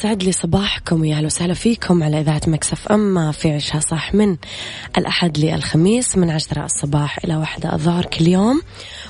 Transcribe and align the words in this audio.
يسعد 0.00 0.22
لي 0.22 0.32
صباحكم 0.32 1.00
ويا 1.00 1.16
أهلا 1.16 1.26
وسهلا 1.26 1.54
فيكم 1.54 2.02
على 2.02 2.20
إذاعة 2.20 2.40
Mix 2.46 2.88
FM 2.88 3.32
في 3.32 3.52
عيشها 3.52 3.80
صح 3.80 4.14
من 4.14 4.36
الأحد 4.98 5.38
للخميس 5.38 6.16
من 6.16 6.30
عشرة 6.30 6.64
الصباح 6.64 7.18
إلى 7.24 7.36
واحدة 7.36 7.72
الظهر 7.74 8.04
كل 8.04 8.26
يوم. 8.26 8.62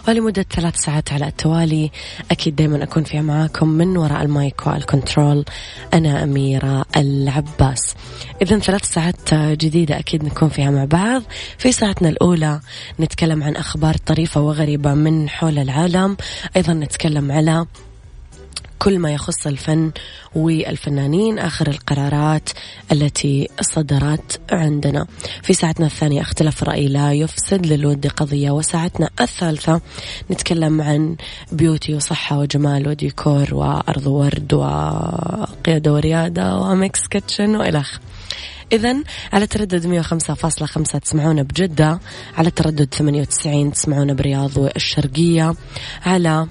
ولمدة 0.09 0.47
ثلاث 0.51 0.77
ساعات 0.77 1.13
على 1.13 1.27
التوالي 1.27 1.91
أكيد 2.31 2.57
دائما 2.57 2.83
أكون 2.83 3.05
فيها 3.05 3.23
معاكم 3.23 3.69
من 3.69 3.97
وراء 3.97 4.23
ال 4.23 4.34
mic 4.34 4.67
وال 4.67 4.84
control 4.84 5.45
أنا 5.95 6.23
أميرة 6.23 6.85
العباس. 6.97 7.95
اذا 8.43 8.59
ثلاث 8.59 8.85
ساعات 8.85 9.35
جديدة 9.35 9.99
أكيد 9.99 10.25
نكون 10.25 10.49
فيها 10.49 10.71
مع 10.71 10.85
بعض. 10.85 11.23
في 11.59 11.73
ساعتنا 11.73 12.09
الأولى 12.09 12.61
نتكلم 13.01 13.43
عن 13.43 13.57
أخبار 13.57 13.97
طريفة 13.97 14.41
وغريبة 14.41 14.95
من 14.95 15.29
حول 15.29 15.59
العالم. 15.59 16.17
أيضا 16.57 16.73
نتكلم 16.73 17.33
على 17.33 17.67
كل 18.83 18.99
ما 18.99 19.13
يخص 19.13 19.47
الفن 19.47 19.93
والفنانين 20.35 21.39
آخر 21.39 21.69
القرارات 21.69 22.49
التي 22.93 23.49
صدرت 23.61 24.41
عندنا. 24.53 25.07
في 25.43 25.55
ساعتنا 25.55 25.87
الثانية 25.87 26.21
اختلاف 26.21 26.63
الرأي 26.63 26.89
لا 26.89 27.13
يفسد 27.13 27.67
للود 27.67 28.07
قضية 28.07 28.51
وساعتنا 28.51 29.11
الثالثة 29.21 29.81
نتكلم 30.31 30.81
عن 30.81 31.17
beauty 31.53 31.95
وصحة 31.95 32.39
وجمال 32.39 32.89
وديكور 32.89 33.55
وأرض 33.55 34.07
ورد 34.07 34.55
وقيادة 34.55 35.93
وريادة 35.93 36.57
و 36.57 36.69
Mix 36.69 37.07
Kitchen 37.07 37.57
وإلخ 37.57 37.99
إذا 38.73 38.97
على 39.33 39.47
تردد 39.47 40.03
105.5 40.03 40.99
تسمعونا 40.99 41.43
بجدة 41.43 42.01
على 42.37 42.51
تردد 42.51 42.95
98 42.95 43.73
تسمعونا 43.73 44.13
برياض 44.13 44.57
والشرقية 44.59 45.55
على 46.07 46.47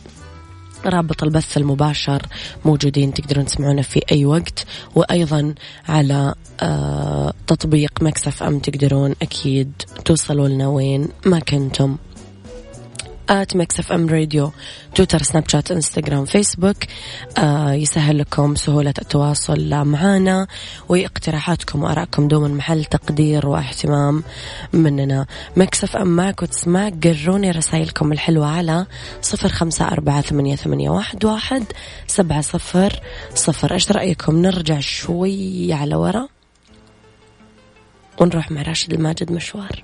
رابط 0.85 1.23
البث 1.23 1.57
المباشر 1.57 2.21
موجودين 2.65 3.13
تقدرون 3.13 3.45
تسمعونا 3.45 3.81
في 3.81 4.01
أي 4.11 4.25
وقت 4.25 4.65
وأيضا 4.95 5.55
على 5.87 6.33
آه 6.61 7.33
تطبيق 7.47 7.91
Mix 8.01 8.43
FM 8.43 8.59
تقدرون 8.59 9.15
أكيد 9.21 9.71
توصلوا 10.05 10.47
لنا 10.47 10.67
وين 10.67 11.07
ما 11.25 11.39
كنتم. 11.39 11.97
at 13.29 13.55
Mix 13.55 13.79
FM 13.79 14.09
Radio 14.09 14.51
تويتر 14.95 15.21
سناب 15.21 15.49
شات 15.49 15.71
انستغرام 15.71 16.25
فيسبوك 16.25 16.77
آه 17.37 17.73
يسهل 17.73 18.19
لكم 18.19 18.55
سهولة 18.55 18.93
التواصل 19.01 19.85
معنا 19.85 20.47
واقتراحاتكم 20.89 21.83
وآرائكم 21.83 22.27
دوما 22.27 22.47
محل 22.47 22.85
تقدير 22.85 23.47
واهتمام 23.47 24.23
مننا. 24.73 25.25
Mix 25.57 25.83
FM 25.83 26.07
معك 26.07 26.41
وتسمع 26.41 26.89
قروني 26.89 27.51
رسائلكم 27.51 28.11
الحلوة 28.11 28.47
على 28.47 28.85
صفر 29.21 29.49
خمسة 29.49 29.87
أربعة 29.87 30.21
ثمانية, 30.21 30.55
ثمانية 30.55 30.89
واحد, 30.89 31.25
واحد 31.25 31.63
سبعة 32.07 32.41
صفر 32.41 32.99
صفر. 33.35 33.73
إيش 33.73 33.91
رأيكم؟ 33.91 34.35
نرجع 34.35 34.79
شوي 34.79 35.73
على 35.73 35.95
ورا 35.95 36.27
ونروح 38.21 38.51
مع 38.51 38.61
راشد 38.61 38.93
الماجد 38.93 39.31
مشوار. 39.31 39.83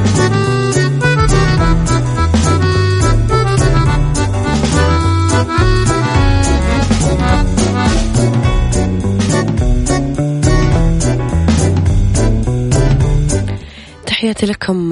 تحياتي 14.21 14.45
لكم 14.45 14.89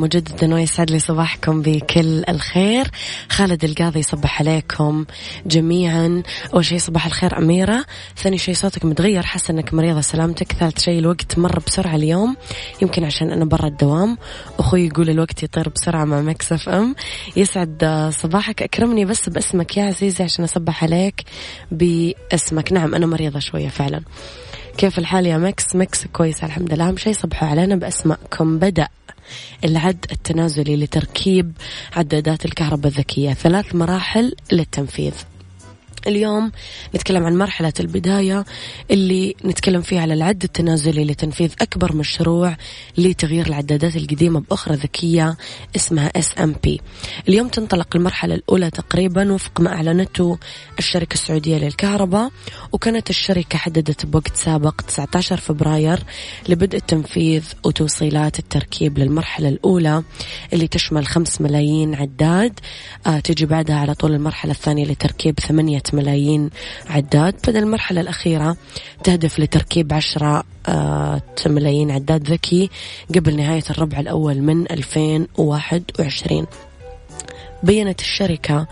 مجددا 0.00 0.54
ويسعد 0.54 0.90
لي 0.90 0.98
صباحكم 0.98 1.62
بكل 1.62 2.24
الخير. 2.28 2.90
خالد 3.28 3.64
القاضي 3.64 3.98
يصبح 3.98 4.40
عليكم 4.40 5.04
جميعا. 5.46 6.22
أول 6.54 6.64
شيء 6.64 6.78
صباح 6.78 7.06
الخير 7.06 7.38
أميرة. 7.38 7.84
ثاني 8.16 8.38
شيء 8.38 8.54
صوتك 8.54 8.84
متغير 8.84 9.22
حاسة 9.22 9.52
أنك 9.52 9.74
مريضة 9.74 10.00
سلامتك. 10.00 10.52
ثالث 10.52 10.80
شيء 10.80 10.98
الوقت 10.98 11.38
مر 11.38 11.58
بسرعة 11.58 11.96
اليوم. 11.96 12.36
يمكن 12.82 13.04
عشان 13.04 13.30
أنا 13.30 13.44
برا 13.44 13.66
الدوام. 13.66 14.18
أخوي 14.58 14.86
يقول 14.86 15.10
الوقت 15.10 15.42
يطير 15.42 15.68
بسرعة 15.68 16.04
مع 16.04 16.20
Mix 16.20 16.68
FM. 16.68 16.94
يسعد 17.36 18.10
صباحك. 18.12 18.62
أكرمني 18.62 19.04
بس 19.04 19.28
باسمك 19.28 19.76
يا 19.76 19.84
عزيزي 19.84 20.24
عشان 20.24 20.44
أصبح 20.44 20.84
عليك 20.84 21.22
باسمك. 21.70 22.72
نعم 22.72 22.94
أنا 22.94 23.06
مريضة 23.06 23.38
شوية 23.38 23.68
فعلا. 23.68 24.00
كيف 24.80 24.98
الحال 24.98 25.26
يا 25.26 25.38
Mix 25.38 25.76
Mix 25.76 26.06
كويس 26.06 26.44
الحمد 26.44 26.74
لله. 26.74 26.88
أهم 26.88 26.96
شيء 26.96 27.12
صبحوا 27.12 27.48
علينا. 27.48 27.76
بأسمائكم 27.76 28.58
بدأ 28.58 28.88
العد 29.64 30.06
التنازلي 30.12 30.76
لتركيب 30.76 31.52
عدادات 31.96 32.44
الكهرباء 32.44 32.92
الذكية. 32.92 33.32
ثلاث 33.32 33.74
مراحل 33.74 34.32
للتنفيذ. 34.52 35.12
اليوم 36.06 36.52
نتكلم 36.94 37.24
عن 37.24 37.38
مرحلة 37.38 37.72
البداية 37.80 38.44
اللي 38.90 39.34
نتكلم 39.44 39.82
فيها 39.82 40.00
على 40.00 40.14
العد 40.14 40.44
التنازلي 40.44 41.04
لتنفيذ 41.04 41.52
أكبر 41.60 41.96
مشروع 41.96 42.56
لتغيير 42.98 43.46
العدادات 43.46 43.96
القديمة 43.96 44.40
بأخرى 44.40 44.74
ذكية 44.74 45.36
اسمها 45.76 46.12
SMP 46.18 46.78
اليوم 47.28 47.48
تنطلق 47.48 47.96
المرحلة 47.96 48.34
الأولى 48.34 48.70
تقريبا 48.70 49.32
وفق 49.32 49.60
ما 49.60 49.72
أعلنته 49.74 50.38
الشركة 50.78 51.14
السعودية 51.14 51.58
للكهرباء 51.58 52.30
وكانت 52.72 53.10
الشركة 53.10 53.58
حددت 53.58 54.06
بوقت 54.06 54.36
سابق 54.36 54.80
19 54.80 55.36
فبراير 55.36 55.98
لبدء 56.48 56.76
التنفيذ 56.78 57.44
وتوصيلات 57.64 58.38
التركيب 58.38 58.98
للمرحلة 58.98 59.48
الأولى 59.48 60.02
اللي 60.52 60.68
تشمل 60.68 61.06
5 61.06 61.44
ملايين 61.44 61.94
عداد 61.94 62.60
آه 63.06 63.20
تجي 63.20 63.46
بعدها 63.46 63.76
على 63.76 63.94
طول 63.94 64.12
المرحلة 64.14 64.52
الثانية 64.52 64.84
لتركيب 64.84 65.40
8 65.40 65.78
ملايين 65.94 66.50
عداد. 66.88 67.34
بدأ 67.48 67.58
المرحلة 67.58 68.00
الأخيرة 68.00 68.56
تهدف 69.04 69.40
لتركيب 69.40 69.92
10 69.92 70.44
آه 70.68 71.22
ملايين 71.46 71.90
عداد 71.90 72.30
ذكي 72.30 72.70
قبل 73.14 73.36
نهاية 73.36 73.64
الربع 73.70 74.00
الأول 74.00 74.42
من 74.42 74.70
2021 74.70 76.46
بينت 77.62 78.00
الشركة 78.00 78.66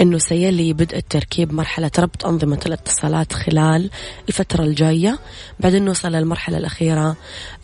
أنه 0.00 0.18
سيلي 0.18 0.72
بدء 0.72 0.96
التركيب 0.96 1.52
مرحلة 1.52 1.90
ربط 1.98 2.26
أنظمة 2.26 2.60
الاتصالات 2.66 3.32
خلال 3.32 3.90
الفترة 4.28 4.64
الجاية 4.64 5.18
بعدين 5.60 5.84
نوصل 5.84 6.12
للمرحلة 6.12 6.58
الأخيرة 6.58 7.16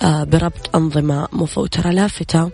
آه، 0.02 0.24
بربط 0.24 0.76
أنظمة 0.76 1.28
مفوترة 1.32 1.90
لافتة 1.90 2.50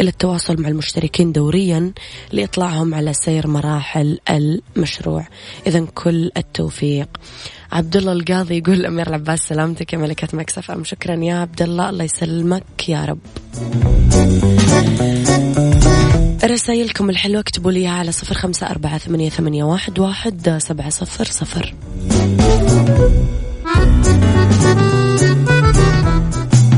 إلى 0.00 0.08
التواصل 0.08 0.62
مع 0.62 0.68
المشتركين 0.68 1.32
دوريا 1.32 1.92
لإطلاعهم 2.32 2.94
على 2.94 3.12
سير 3.12 3.46
مراحل 3.46 4.18
المشروع. 4.30 5.26
إذا 5.66 5.86
كل 5.94 6.30
التوفيق. 6.36 7.08
عبد 7.72 7.96
الله 7.96 8.12
القاضي 8.12 8.58
يقول 8.58 8.86
أمير 8.86 9.06
العباس 9.06 9.40
سلامتك 9.40 9.92
يا 9.92 9.98
ملكة 9.98 10.28
مكسف 10.32 10.70
إم. 10.70 10.84
شكرا 10.84 11.14
يا 11.14 11.34
عبد 11.34 11.62
الله 11.62 11.90
الله 11.90 12.04
يسلمك 12.04 12.88
يا 12.88 13.04
رب. 13.04 13.18
رسائلكم 16.56 17.10
الحلوة 17.10 17.40
اكتبوا 17.40 17.72
لي 17.72 17.86
على 17.86 18.12
صفر 18.12 18.34
خمسة 18.34 18.66
أربعة 18.66 18.98
ثمانية, 18.98 19.30
ثمانية 19.30 19.64
واحد, 19.64 19.98
واحد 19.98 20.58
سبعة 20.58 20.90
صفر 20.90 21.24
صفر 21.24 21.74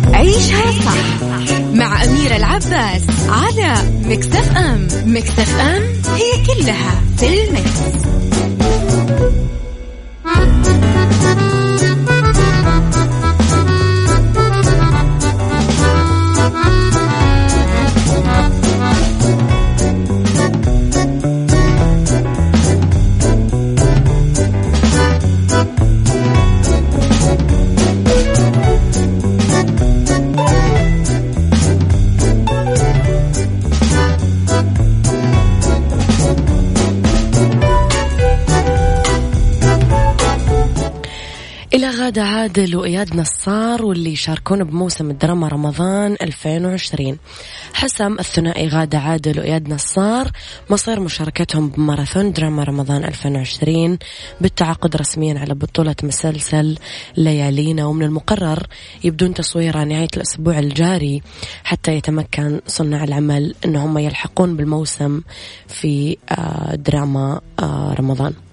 عيشها 0.07 0.73
صح 0.73 1.23
مع 1.73 2.05
أميرة 2.05 2.37
العباس 2.37 3.03
على 3.29 3.75
مكتف 4.05 4.57
أم 4.57 4.89
مكتف 5.07 5.61
أم 5.61 5.83
هي 6.15 6.47
كلها 6.47 7.03
في 7.19 7.49
المكس. 7.49 8.09
غادة 42.19 42.31
عادل 42.31 42.77
وإياد 42.77 43.17
نصار 43.17 43.85
واللي 43.85 44.13
يشاركون 44.13 44.65
بموسم 44.65 45.11
الدراما 45.11 45.49
رمضان 45.49 46.17
2020 46.23 47.19
حسم 47.75 48.19
الثنائي 48.19 48.69
غادة 48.69 48.99
عادل 48.99 49.41
وإياد 49.41 49.69
نصار 49.69 50.31
مصير 50.71 51.01
مشاركتهم 51.01 51.69
بماراثون 51.69 52.33
دراما 52.33 52.65
رمضان 52.65 53.05
2020 53.05 53.99
بالتعاقد 54.41 54.97
رسميا 54.97 55.39
على 55.39 55.55
بطولة 55.55 55.95
مسلسل 56.03 56.79
ليالينا. 57.17 57.87
ومن 57.87 58.03
المقرر 58.03 58.67
يبدون 59.05 59.35
تصويره 59.35 59.85
نهاية 59.85 60.09
الأسبوع 60.17 60.59
الجاري 60.59 61.23
حتى 61.65 61.95
يتمكن 61.97 62.61
صناع 62.67 63.05
العمل 63.05 63.55
أنهم 63.65 63.99
يلحقون 63.99 64.57
بالموسم 64.57 65.21
في 65.69 66.17
آه، 66.31 66.75
دراما 66.75 67.41
آه، 67.59 67.95
رمضان. 67.99 68.48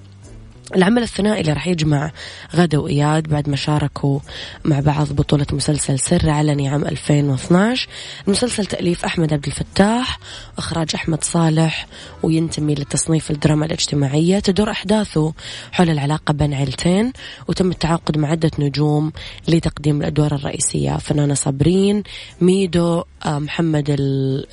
العمل 0.76 1.04
الثنائي 1.04 1.42
اللي 1.42 1.54
راح 1.54 1.68
يجمع 1.68 2.12
غدا 2.56 2.78
وإياد 2.78 3.28
بعد 3.28 3.50
ما 3.50 3.56
شاركوا 3.56 4.20
مع 4.66 4.80
بعض 4.80 5.14
بطولة 5.14 5.46
مسلسل 5.52 6.00
سر 6.00 6.30
علني 6.30 6.68
عام 6.68 6.86
2012 6.86 7.88
المسلسل 8.28 8.66
تأليف 8.66 9.06
أحمد 9.06 9.34
عبد 9.34 9.46
الفتاح 9.46 10.20
إخراج 10.58 10.90
أحمد 10.96 11.24
صالح 11.24 11.88
وينتمي 12.24 12.76
لتصنيف 12.76 13.32
الدراما 13.32 13.66
الاجتماعية 13.66 14.40
تدور 14.40 14.72
أحداثه 14.72 15.34
حول 15.72 15.90
العلاقة 15.90 16.32
بين 16.32 16.54
عيلتين 16.54 17.14
وتم 17.48 17.72
التعاقد 17.72 18.18
مع 18.18 18.30
عدة 18.30 18.52
نجوم 18.60 19.12
لتقديم 19.48 20.02
الأدوار 20.02 20.36
الرئيسية 20.36 20.98
فنانة 20.98 21.34
صابرين 21.34 22.04
ميدو 22.42 23.04
آه، 23.26 23.40
محمد 23.40 23.96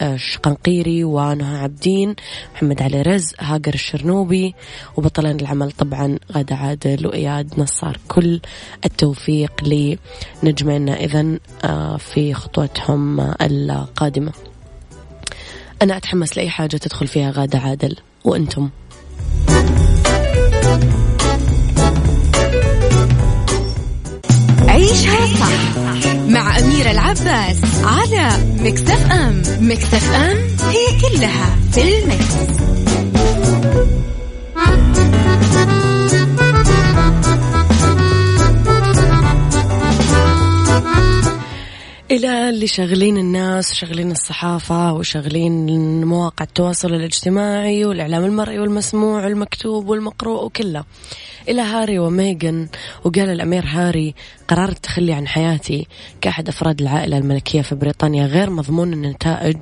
الشقنقيري 0.02 1.04
ونهى 1.04 1.58
عبدين 1.58 2.14
محمد 2.54 2.82
علي 2.82 3.02
رز 3.02 3.32
هاجر 3.40 3.74
الشرنوبي 3.74 4.54
وبطلين 4.96 5.40
العمل 5.40 5.70
طبعا 5.72 6.11
غادة 6.32 6.56
عادل 6.56 7.06
وإياد 7.06 7.60
نصار 7.60 7.98
كل 8.08 8.40
التوفيق 8.84 9.52
لنجمينا 10.42 10.94
إذا 10.96 11.38
آه، 11.64 11.96
في 11.96 12.34
خطوتهم 12.34 13.20
القادمة. 13.40 14.32
أنا 15.82 15.96
أتحمس 15.96 16.36
لأي 16.36 16.50
حاجة 16.50 16.76
تدخل 16.76 17.06
فيها 17.06 17.30
غادة 17.30 17.58
عادل 17.58 17.96
وأنتم. 18.24 18.70
عيشها 24.68 25.26
صح 25.26 25.76
مع 26.28 26.58
أميرة 26.58 26.90
العباس 26.90 27.56
على 27.84 28.30
مكتف 28.60 29.10
أم. 29.12 29.42
مكتف 29.60 30.12
أم 30.12 30.36
هي 30.68 31.00
كلها 31.00 31.56
في 31.72 31.98
المكس. 31.98 32.52
إلى 42.12 42.48
اللي 42.48 42.66
شغلين 42.66 43.18
الناس 43.18 43.74
شغلين 43.74 44.10
الصحافة 44.10 44.92
وشغلين 44.92 46.04
مواقع 46.04 46.44
التواصل 46.44 46.94
الاجتماعي 46.94 47.84
والإعلام 47.84 48.24
المرئي 48.24 48.58
والمسموع 48.58 49.24
والمكتوب 49.24 49.88
والمقروء 49.88 50.44
وكله. 50.44 50.84
إلى 51.48 51.62
هاري 51.62 51.98
وميغن 51.98 52.68
وقال 53.04 53.28
الأمير 53.30 53.64
هاري 53.66 54.14
قرار 54.48 54.68
التخلي 54.68 55.12
عن 55.12 55.26
حياتي 55.26 55.86
كأحد 56.20 56.48
أفراد 56.48 56.80
العائلة 56.80 57.18
الملكية 57.18 57.62
في 57.62 57.74
بريطانيا 57.74 58.26
غير 58.26 58.50
مضمون 58.50 58.92
النتائج 58.92 59.56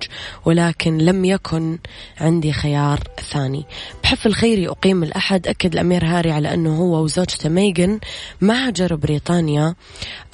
ولكن 0.44 0.98
لم 0.98 1.24
يكن 1.24 1.78
عندي 2.20 2.52
خيار 2.52 3.00
ثاني. 3.30 3.64
بحفل 4.02 4.32
خيري 4.32 4.68
أقيم 4.68 5.02
الأحد 5.02 5.48
أكد 5.48 5.72
الأمير 5.72 6.04
هاري 6.04 6.30
على 6.30 6.54
أنه 6.54 6.76
هو 6.76 7.02
وزوجته 7.02 7.48
ميغن 7.48 8.00
ما 8.40 8.66
هاجروا 8.66 8.98
بريطانيا 8.98 9.74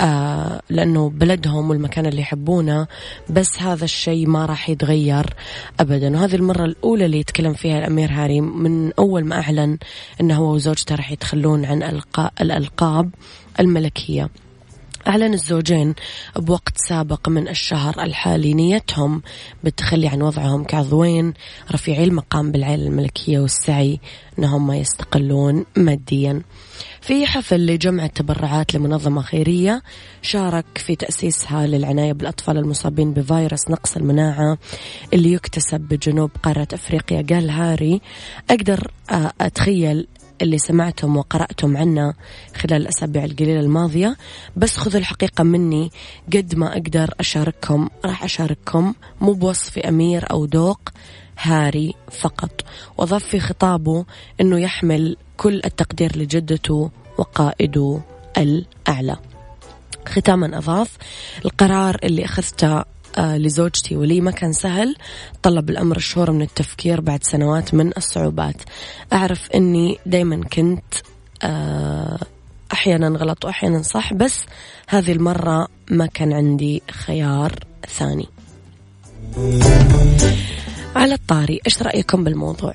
آه 0.00 0.62
لأنه 0.70 1.10
بلدهم 1.10 1.70
والمكان 1.70 2.06
اللي 2.06 2.20
يحبونه 2.20 2.86
بس 3.30 3.62
هذا 3.62 3.84
الشيء 3.84 4.26
ما 4.26 4.46
راح 4.46 4.70
يتغير 4.70 5.34
أبدا. 5.80 6.16
وهذه 6.16 6.34
المرة 6.34 6.64
الأولى 6.64 7.06
اللي 7.06 7.18
يتكلم 7.18 7.52
فيها 7.52 7.78
الأمير 7.78 8.12
هاري 8.12 8.40
من 8.40 8.92
أول 8.98 9.24
ما 9.24 9.40
أعلن 9.40 9.78
أنه 10.20 10.36
هو 10.36 10.54
وزوجته 10.54 10.94
راح 10.94 11.12
يتخلون 11.36 11.64
عن 11.64 12.00
الألقاب 12.40 13.10
الملكية. 13.60 14.30
أعلن 15.08 15.34
الزوجين 15.34 15.94
بوقت 16.36 16.78
سابق 16.78 17.28
من 17.28 17.48
الشهر 17.48 18.02
الحالي 18.02 18.54
نيتهم 18.54 19.22
بالتخلي 19.64 20.08
عن 20.08 20.22
وضعهم 20.22 20.64
كعضوين 20.64 21.34
رفيعي 21.72 22.04
المقام 22.04 22.52
بالعائلة 22.52 22.86
الملكية 22.86 23.38
والسعي 23.38 24.00
أنهم 24.38 24.66
ما 24.66 24.76
يستقلون 24.76 25.64
ماديا. 25.76 26.42
في 27.00 27.26
حفل 27.26 27.66
لجمع 27.66 28.04
التبرعات 28.04 28.74
لمنظمة 28.74 29.22
خيرية 29.22 29.82
شارك 30.22 30.64
في 30.74 30.96
تأسيسها 30.96 31.66
للعناية 31.66 32.12
بالأطفال 32.12 32.58
المصابين 32.58 33.12
بفيروس 33.12 33.70
نقص 33.70 33.96
المناعة 33.96 34.58
اللي 35.12 35.32
يكتسب 35.32 35.80
بجنوب 35.80 36.30
قارة 36.42 36.68
أفريقيا. 36.72 37.26
قال 37.30 37.50
هاري 37.50 38.00
أقدر 38.50 38.90
أتخيل 39.40 40.06
اللي 40.42 40.58
سمعتم 40.58 41.16
وقرأتم 41.16 41.76
عنه 41.76 42.14
خلال 42.56 42.82
الأسابيع 42.82 43.24
القليلة 43.24 43.60
الماضية. 43.60 44.16
بس 44.56 44.76
خذوا 44.76 45.00
الحقيقة 45.00 45.44
مني. 45.44 45.90
قد 46.34 46.54
ما 46.54 46.72
أقدر 46.72 47.14
أشارككم 47.20 47.88
راح 48.04 48.24
أشارككم. 48.24 48.94
مو 49.20 49.32
بوصفي 49.32 49.88
أمير 49.88 50.30
أو 50.30 50.46
دوق 50.46 50.80
هاري 51.38 51.94
فقط. 52.10 52.64
وضف 52.98 53.24
في 53.24 53.40
خطابه 53.40 54.04
أنه 54.40 54.58
يحمل 54.58 55.16
كل 55.36 55.60
التقدير 55.64 56.18
لجدته 56.18 56.90
وقائده 57.18 58.00
الأعلى. 58.38 59.16
ختاما 60.08 60.58
أضاف 60.58 60.96
القرار 61.44 61.98
اللي 62.04 62.24
أخذته 62.24 62.95
لزوجتي. 63.18 63.96
ولي 63.96 64.20
ما 64.20 64.30
كان 64.30 64.52
سهل. 64.52 64.96
طلب 65.42 65.70
الأمر 65.70 65.96
الشهور 65.96 66.30
من 66.30 66.42
التفكير 66.42 67.00
بعد 67.00 67.24
سنوات 67.24 67.74
من 67.74 67.92
الصعوبات. 67.96 68.56
أعرف 69.12 69.50
أني 69.50 69.98
دايما 70.06 70.44
كنت 70.44 70.94
آه، 71.42 72.18
أحيانا 72.72 73.08
غلط 73.08 73.44
وأحيانا 73.44 73.82
صح 73.82 74.14
بس 74.14 74.44
هذه 74.88 75.12
المرة 75.12 75.68
ما 75.90 76.06
كان 76.06 76.32
عندي 76.32 76.82
خيار 76.90 77.52
ثاني. 77.88 78.28
على 80.96 81.14
الطاري 81.14 81.60
إيش 81.66 81.82
رأيكم 81.82 82.24
بالموضوع؟ 82.24 82.74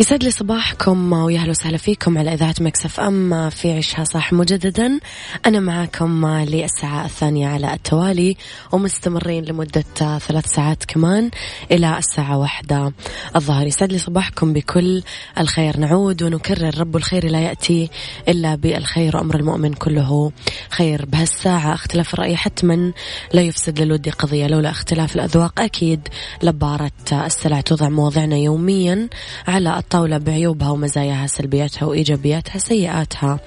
يسعد 0.00 0.24
لي 0.24 0.30
صباحكم 0.30 1.12
ويا 1.12 1.38
أهلا 1.38 1.50
وسهلا 1.50 1.76
فيكم 1.76 2.18
على 2.18 2.34
إذاعة 2.34 2.54
Mix 2.60 3.00
FM 3.00 3.50
في 3.50 3.72
عيشها 3.76 4.04
صح 4.04 4.32
مجددا. 4.32 5.00
أنا 5.46 5.60
معاكم 5.60 6.26
للساعة 6.26 7.04
الثانية 7.04 7.48
على 7.48 7.74
التوالي 7.74 8.36
ومستمرين 8.72 9.44
لمدة 9.44 9.84
ثلاث 10.18 10.46
ساعات 10.46 10.84
كمان 10.84 11.30
إلى 11.70 11.98
الساعة 11.98 12.38
واحدة 12.38 12.92
الظهر. 13.36 13.66
يسعد 13.66 13.92
لي 13.92 13.98
صباحكم 13.98 14.52
بكل 14.52 15.02
الخير. 15.38 15.76
نعود 15.76 16.22
ونكرر 16.22 16.78
رب 16.78 16.96
الخير 16.96 17.26
لا 17.30 17.40
يأتي 17.40 17.90
إلا 18.28 18.54
بالخير 18.54 19.16
وأمر 19.16 19.36
المؤمن 19.36 19.72
كله 19.72 20.32
خير. 20.70 21.06
بهالساعة 21.06 21.74
اختلاف 21.74 22.14
الرأي 22.14 22.36
حتما 22.36 22.92
لا 23.32 23.42
يفسد 23.42 23.80
للود 23.80 24.08
قضية 24.08 24.46
لولا 24.46 24.70
اختلاف 24.70 25.16
الأذواق 25.16 25.60
أكيد 25.60 26.08
لباره 26.42 26.92
السلع. 27.12 27.60
توضع 27.60 27.88
مواضعنا 27.88 28.36
يوميا 28.36 29.08
على 29.48 29.82
الطاولة 29.90 30.18
بعيوبها 30.18 30.70
ومزاياها 30.70 31.26
سلبياتها 31.26 31.86
وإيجابياتها 31.86 32.58
سيئاتها 32.58 33.40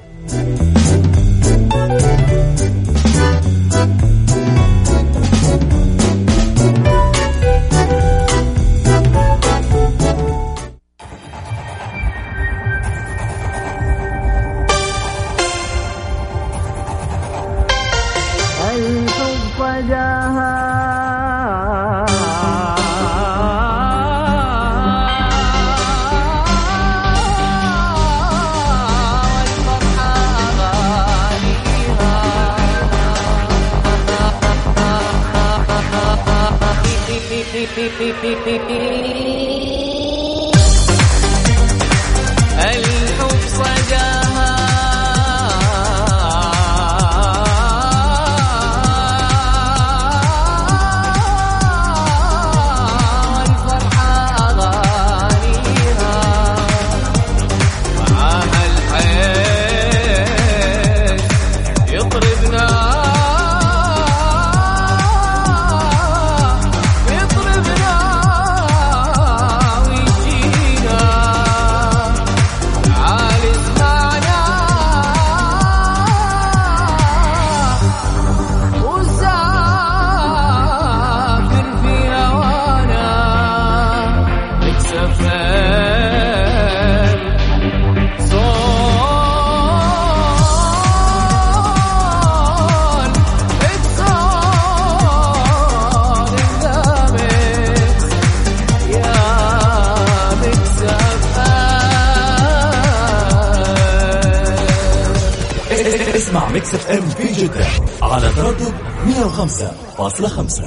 Mix 106.74 106.86
FM 106.86 107.10
في 107.10 107.44
جدة 107.44 107.65
على 108.01 108.30
تردد 108.30 108.74
105.5 109.08 110.63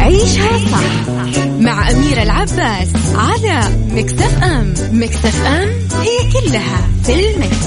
عيشها 0.00 0.58
صح 0.58 1.08
مع 1.48 1.90
أميرة 1.90 2.22
العباس 2.22 2.88
على 3.14 3.62
Mix 3.90 4.42
FM 4.42 4.74
Mix 4.92 5.46
FM 5.46 5.68
هي 6.00 6.32
كلها 6.32 6.88
في 7.04 7.30
ال 7.30 7.37
Mix. 7.37 7.66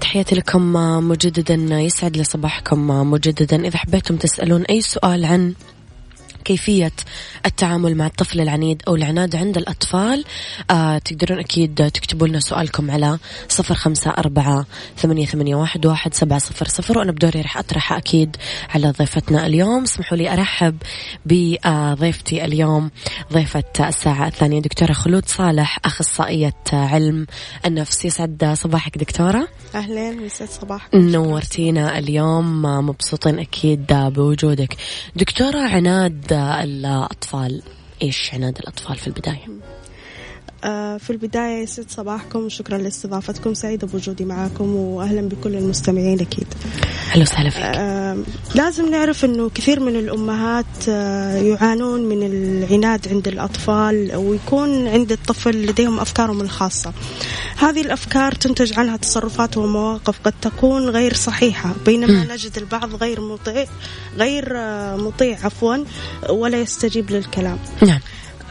تحياتي 0.00 0.34
لكم 0.34 0.72
مجددا 1.08 1.54
يسعد 1.80 2.16
لي 2.16 2.24
صباحكم 2.24 2.86
مجددا. 3.10 3.66
إذا 3.66 3.78
حبيتم 3.78 4.16
تسألون 4.16 4.62
أي 4.62 4.80
سؤال 4.80 5.24
عن 5.24 5.54
كيفية 6.44 6.92
التعامل 7.46 7.94
مع 7.94 8.06
الطفل 8.06 8.40
العنيد 8.40 8.82
أو 8.88 8.94
العناد 8.94 9.36
عند 9.36 9.56
الأطفال. 9.58 10.24
آه 10.70 10.98
تقدرون 10.98 11.38
أكيد 11.38 11.74
تكتبوا 11.74 12.28
لنا 12.28 12.40
سؤالكم 12.40 12.90
على 12.90 13.18
صفر 13.48 13.74
خمسة 13.74 14.10
أربعة 14.10 14.66
ثمانية, 14.96 15.26
ثمانية 15.26 15.54
واحد, 15.54 15.86
واحد 15.86 16.14
سبعة 16.14 16.38
صفر 16.38 16.68
صفر. 16.68 16.98
وأنا 16.98 17.12
بدوري 17.12 17.40
راح 17.40 17.58
أطرح 17.58 17.92
أكيد 17.92 18.36
على 18.74 18.90
ضيفتنا 18.90 19.46
اليوم. 19.46 19.82
اسمحوا 19.82 20.18
لي 20.18 20.32
أرحب 20.32 20.76
بضيفتي 21.26 22.44
اليوم 22.44 22.90
ضيفة 23.32 23.64
الساعة 23.80 24.26
الثانية 24.26 24.60
دكتورة 24.60 24.92
خلود 24.92 25.28
صالح 25.28 25.78
أخصائية 25.84 26.54
علم 26.72 27.26
النفس. 27.66 28.04
يسعد 28.04 28.54
صباحك 28.54 28.98
دكتورة. 28.98 29.48
أهلين 29.74 30.18
ويسعد 30.18 30.48
صباحك. 30.48 30.94
نورتينا 30.94 31.98
اليوم 31.98 32.62
مبسوطين 32.62 33.38
أكيد 33.38 33.86
بوجودك. 33.92 34.76
دكتورة 35.16 35.60
عناد 35.60 36.33
الأطفال 36.34 37.62
إيش 38.02 38.34
عناد 38.34 38.58
الأطفال 38.58 38.96
في 38.96 39.06
البداية؟ 39.06 39.46
آه، 40.64 40.96
في 40.96 41.10
البداية 41.10 41.62
يسعد 41.62 41.86
صباحكم. 41.90 42.38
وشكرا 42.38 42.78
لاستضافتكم. 42.78 43.54
سعيدة 43.54 43.86
بوجودي 43.86 44.24
معاكم 44.24 44.76
وأهلا 44.76 45.28
بكل 45.28 45.54
المستمعين 45.56 46.20
أكيد. 46.20 46.46
أهلا 47.12 47.22
وسهلا 47.22 47.50
فيك. 47.50 47.62
آه، 47.62 48.18
لازم 48.54 48.90
نعرف 48.90 49.24
أنه 49.24 49.50
كثير 49.50 49.80
من 49.80 49.96
الأمهات 49.96 50.88
آه، 50.88 51.36
يعانون 51.36 52.04
من 52.04 52.22
العناد 52.22 53.08
عند 53.08 53.28
الأطفال 53.28 54.16
ويكون 54.16 54.88
عند 54.88 55.12
الطفل 55.12 55.66
لديهم 55.66 56.00
أفكارهم 56.00 56.40
الخاصة. 56.40 56.92
هذه 57.56 57.80
الأفكار 57.80 58.32
تنتج 58.32 58.78
عنها 58.78 58.96
تصرفات 58.96 59.56
ومواقف 59.56 60.20
قد 60.24 60.34
تكون 60.42 60.88
غير 60.88 61.14
صحيحة. 61.14 61.74
بينما 61.86 62.34
نجد 62.34 62.58
البعض 62.58 62.94
غير 62.94 63.20
مطيع 63.20 63.66
غير 64.16 64.44
مطيع 64.96 65.38
عفوا 65.44 65.76
ولا 66.30 66.60
يستجيب 66.60 67.10
للكلام. 67.10 67.58
نعم. 67.82 68.00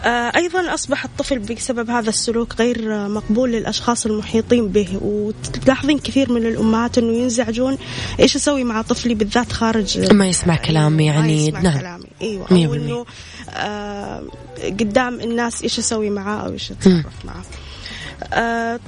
أيضا 0.06 0.74
أصبح 0.74 1.06
الطفل 1.06 1.40
بسبب 1.40 1.90
هذا 1.90 2.10
السلوك 2.10 2.56
غير 2.60 2.96
آه، 2.96 3.08
مقبول 3.08 3.52
للأشخاص 3.52 4.06
المحيطين 4.06 4.68
به 4.68 4.98
وتلاحظين 5.02 6.00
كثير 6.00 6.32
من 6.32 6.46
الأمهات 6.46 6.98
أنه 6.98 7.14
ينزعجون 7.14 7.78
إيش 8.20 8.36
أسوي 8.36 8.64
مع 8.64 8.82
طفلي 8.82 9.16
بالذات 9.16 9.52
خارج 9.52 10.14
ما 10.14 10.28
يسمع 10.28 10.56
كلامي 10.56 10.96
ما 10.96 11.04
يعني 11.04 11.48
يسمع 11.48 11.62
نعم. 11.62 11.80
كلامي 11.80 12.06
أيوة 12.22 12.48
أو. 12.52 12.74
أنه 12.74 13.06
آه 13.50 14.24
قدام 14.64 15.20
الناس 15.20 15.64
إيش 15.64 15.80
أسوي 15.80 16.10
معاه 16.10 16.46
أو 16.46 16.52
إيش 16.52 16.72
أتصرف 16.72 17.26
معاه. 17.26 17.44
آه 18.34 18.80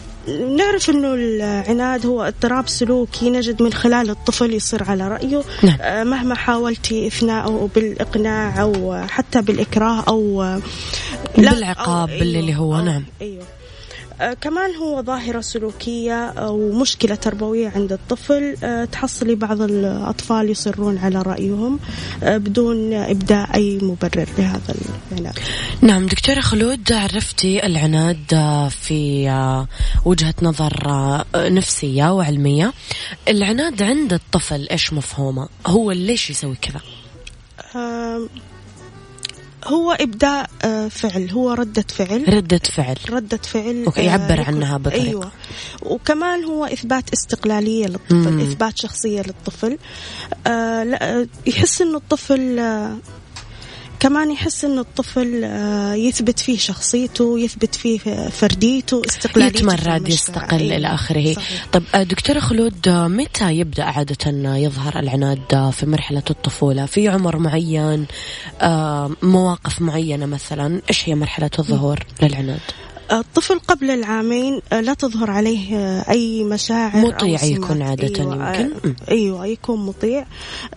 نعرف 0.58 0.90
إنه 0.90 1.14
العناد 1.14 2.06
هو 2.06 2.22
اضطراب 2.24 2.68
سلوكي 2.68 3.30
نجد 3.30 3.62
من 3.62 3.74
خلال 3.74 4.10
الطفل 4.10 4.54
يصير 4.54 4.84
على 4.84 5.08
رأيه 5.08 5.42
نعم. 5.64 5.78
آه 5.82 6.04
مهما 6.04 6.36
حاولتي 6.36 7.08
إثناءه 7.08 7.70
بالإقناع 7.76 8.62
أو 8.62 9.04
حتى 9.10 9.42
بالإكراه 9.42 10.04
أو 10.08 10.44
لا- 11.38 11.54
بالعقاب، 11.54 12.10
أو- 12.10 12.12
باللي 12.12 12.56
هو، 12.56 12.78
أو- 12.78 12.84
نعم. 12.86 13.04
أيوه 13.22 13.42
آه، 13.44 13.46
كمان 14.42 14.76
هو 14.76 15.02
ظاهرة 15.02 15.42
سلوكية 15.42 16.30
أو 16.30 16.72
مشكلة 16.72 17.16
تربوية 17.16 17.70
عند 17.76 17.92
الطفل. 17.94 18.56
آه، 18.64 18.86
تحصلي 18.86 19.36
بعض 19.36 19.62
الأطفال 19.62 20.50
يصرون 20.50 20.98
على 20.98 21.22
رأيهم 21.22 21.80
آه، 22.24 22.38
بدون 22.38 22.94
إبداء 22.94 23.56
أي 23.56 23.80
مبرر 23.82 24.28
لهذا 24.38 24.76
العناد 25.12 25.40
نعم 25.82 26.06
دكتورة 26.06 26.40
خلود 26.42 26.92
عرفتي 26.92 27.66
العناد 27.66 28.34
آه، 28.34 28.70
في 28.70 29.30
آه، 29.30 29.68
وجهة 30.06 30.34
نظر 30.42 30.74
آه، 30.86 31.26
نفسية 31.36 32.14
وعلمية. 32.14 32.74
العناد 33.28 33.82
عند 33.82 34.14
الطفل 34.14 34.68
إيش 34.72 34.94
مفهومه؟ 34.94 35.50
هو 35.68 35.92
ليش 35.92 36.30
يسوي 36.30 36.56
كذا؟ 36.62 36.82
هو 39.68 39.92
إبداء 39.92 40.50
آه، 40.64 40.88
فعل. 40.88 41.30
هو 41.32 41.52
ردة 41.52 41.86
فعل. 41.90 42.34
ردة 42.34 42.62
فعل. 42.74 42.96
ردة 43.10 43.38
فعل 43.38 43.84
أوكي، 43.86 44.02
آه، 44.02 44.04
يعبر 44.04 44.42
عنها 44.42 44.78
بطريقة. 44.78 45.04
أيوة. 45.04 45.32
وكمان 45.82 46.44
هو 46.44 46.66
إثبات 46.66 47.14
استقلالية 47.14 47.86
للطفل 47.88 48.32
مم. 48.32 48.40
إثبات 48.40 48.78
شخصية 48.78 49.22
للطفل. 49.22 49.78
آه 50.48 50.84
لا 50.84 51.28
يحس 51.48 51.82
إنه 51.82 51.98
الطفل 51.98 52.60
آه 52.60 52.98
كمان 54.00 54.32
يحس 54.32 54.66
إنه 54.66 54.82
الطفل 54.82 55.42
آه 55.44 55.94
يثبت 55.94 56.40
فيه 56.40 56.58
شخصيته 56.58 57.40
يثبت 57.40 57.76
فيه 57.76 58.00
فرديته 58.30 59.02
استقلاليته 59.08 59.58
يتمرد. 59.58 60.10
يستقل 60.10 60.72
إلى 60.74 60.88
آخره 60.88 61.34
صحيح. 61.34 61.66
طب 61.72 61.84
آه، 61.96 62.04
دكتورة 62.04 62.40
خلود 62.40 62.88
آه، 62.88 63.08
متى 63.08 63.52
يبدأ 63.52 63.84
عادة 63.84 64.50
آه، 64.52 64.56
يظهر 64.56 65.00
العناد 65.00 65.72
في 65.74 65.86
مرحلة 65.86 66.24
الطفولة 66.30 66.86
في 66.86 67.08
عمر 67.10 67.38
معين 67.38 68.06
مواقف 69.22 69.82
معينة 69.82 70.26
مثلا 70.26 70.82
إيش 70.90 71.10
هي 71.10 71.16
مرحلة 71.16 71.50
الظهور 71.60 72.00
للعناد 72.22 72.60
الطفل 73.12 73.60
قبل 73.60 73.92
العامين 73.92 74.62
آه، 74.74 74.82
لا 74.82 74.94
تظهر 74.94 75.32
عليه 75.32 75.78
آه، 75.78 76.12
أي 76.12 76.44
مشاعر 76.44 76.94
أو 77.02 77.08
مطيع 77.08 77.38
سمات. 77.38 77.52
يكون 77.52 77.82
عادة 77.82 78.08
أيوة 78.20 78.60
يمكن. 78.60 78.90
آه، 78.90 79.12
أيوة 79.12 79.46
يكون 79.46 79.86
مطيع 79.86 80.26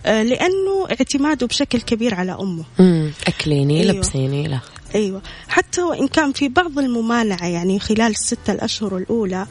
لأنه 0.05 0.87
اعتماده 0.91 1.47
بشكل 1.47 1.81
كبير 1.81 2.15
على 2.15 2.31
أمه 2.39 2.63
مم، 2.79 3.11
أكليني 3.27 3.81
أيوة. 3.81 3.93
لبسيني 3.93 4.47
لا 4.47 4.59
أيوه. 4.95 5.21
حتى 5.47 5.81
وإن 5.81 6.07
كان 6.07 6.31
في 6.31 6.47
بعض 6.49 6.79
الممانعه 6.79 7.45
يعني 7.45 7.79
خلال 7.79 8.01
الستة 8.11 8.53
الأشهر 8.53 8.97
الأولى 8.97 9.47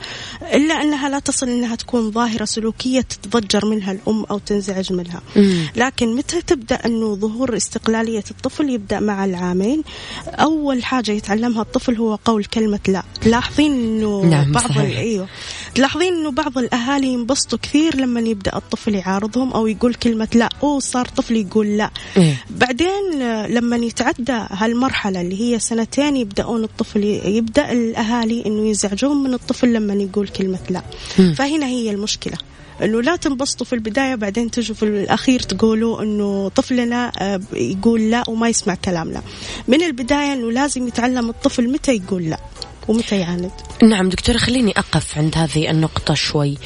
إلا 0.55 0.75
أنها 0.75 1.09
لا 1.09 1.19
تصل 1.19 1.49
إنها 1.49 1.77
تكون 1.77 2.11
ظاهرة 2.11 2.45
سلوكية 2.45 3.01
تتضجر 3.01 3.67
منها 3.67 3.93
الأم 3.93 4.25
أو 4.25 4.39
تنزعج 4.39 4.93
منها. 4.93 5.23
مم. 5.37 5.67
لكن 5.77 6.17
متى 6.17 6.43
تبدأ 6.43 6.75
أنه 6.87 7.15
ظهور 7.15 7.57
استقلالية 7.57 8.25
الطفل 8.31 8.71
يبدأ 8.71 9.01
مع 9.01 9.25
العامين؟ 9.25 9.83
أول 10.27 10.85
حاجة 10.85 11.11
يتعلمها 11.11 11.63
الطفل 11.63 11.97
هو 11.97 12.15
قول 12.25 12.45
كلمة 12.45 12.81
لا. 12.89 13.03
تلاحظين 13.21 13.73
إنه 13.73 14.25
نعم، 14.25 14.53
بعض 14.53 14.65
صحيح. 14.65 14.99
أيوه. 14.99 15.29
تلاحظين 15.75 16.15
إنه 16.15 16.31
بعض 16.31 16.59
الأهالي 16.59 17.07
ينبسطوا 17.07 17.59
كثير 17.63 17.97
لما 17.97 18.21
يبدأ 18.21 18.57
الطفل 18.57 18.95
يعارضهم 18.95 19.53
أو 19.53 19.67
يقول 19.67 19.95
كلمة 19.95 20.29
لا. 20.35 20.49
أو 20.63 20.81
صار 20.81 21.09
طفل 21.09 21.37
يقول 21.37 21.67
لا. 21.67 21.91
إيه. 22.17 22.45
بعدين 22.51 23.19
لما 23.49 23.77
يتعدى 23.77 24.47
هالمرحلة 24.51 25.23
اللي 25.29 25.55
هي 25.55 25.59
سنتين 25.59 26.17
يبدأون 26.17 26.65
الطفل 26.65 27.05
يبدأ 27.05 27.73
الأهالي 27.73 28.47
إنه 28.47 28.71
يزعجون 28.71 29.17
من 29.23 29.35
الطفل 29.35 29.73
لما 29.73 29.95
يقول 29.95 30.29
كلمة 30.29 30.59
لا. 30.71 30.83
مم. 31.19 31.35
فهنا 31.35 31.67
هي 31.67 31.91
المشكلة. 31.91 32.37
إنه 32.83 33.03
لا 33.03 33.17
تنبسطوا 33.17 33.67
في 33.67 33.73
البداية 33.73 34.15
بعدين 34.15 34.51
تجوا 34.51 34.77
في 34.77 34.83
الأخير 34.83 35.41
تقولوا 35.41 36.03
إنه 36.03 36.49
طفلنا 36.49 37.13
آه، 37.19 37.41
يقول 37.53 38.11
لا 38.11 38.25
وما 38.29 38.49
يسمع 38.49 38.75
كلامنا 38.75 39.23
من 39.69 39.83
البداية 39.83 40.33
إنه 40.33 40.53
لازم 40.53 40.89
يتعلم 40.89 41.29
الطفل 41.31 41.73
متى 41.73 41.97
يقول 41.97 42.23
لا 42.23 42.41
ومتى 42.89 43.19
يعاند. 43.19 43.51
نعم 43.83 44.09
دكتورة 44.09 44.37
خليني 44.37 44.71
أقف 44.71 45.19
عند 45.19 45.37
هذه 45.37 45.71
النقطة 45.71 46.15
شوي. 46.15 46.59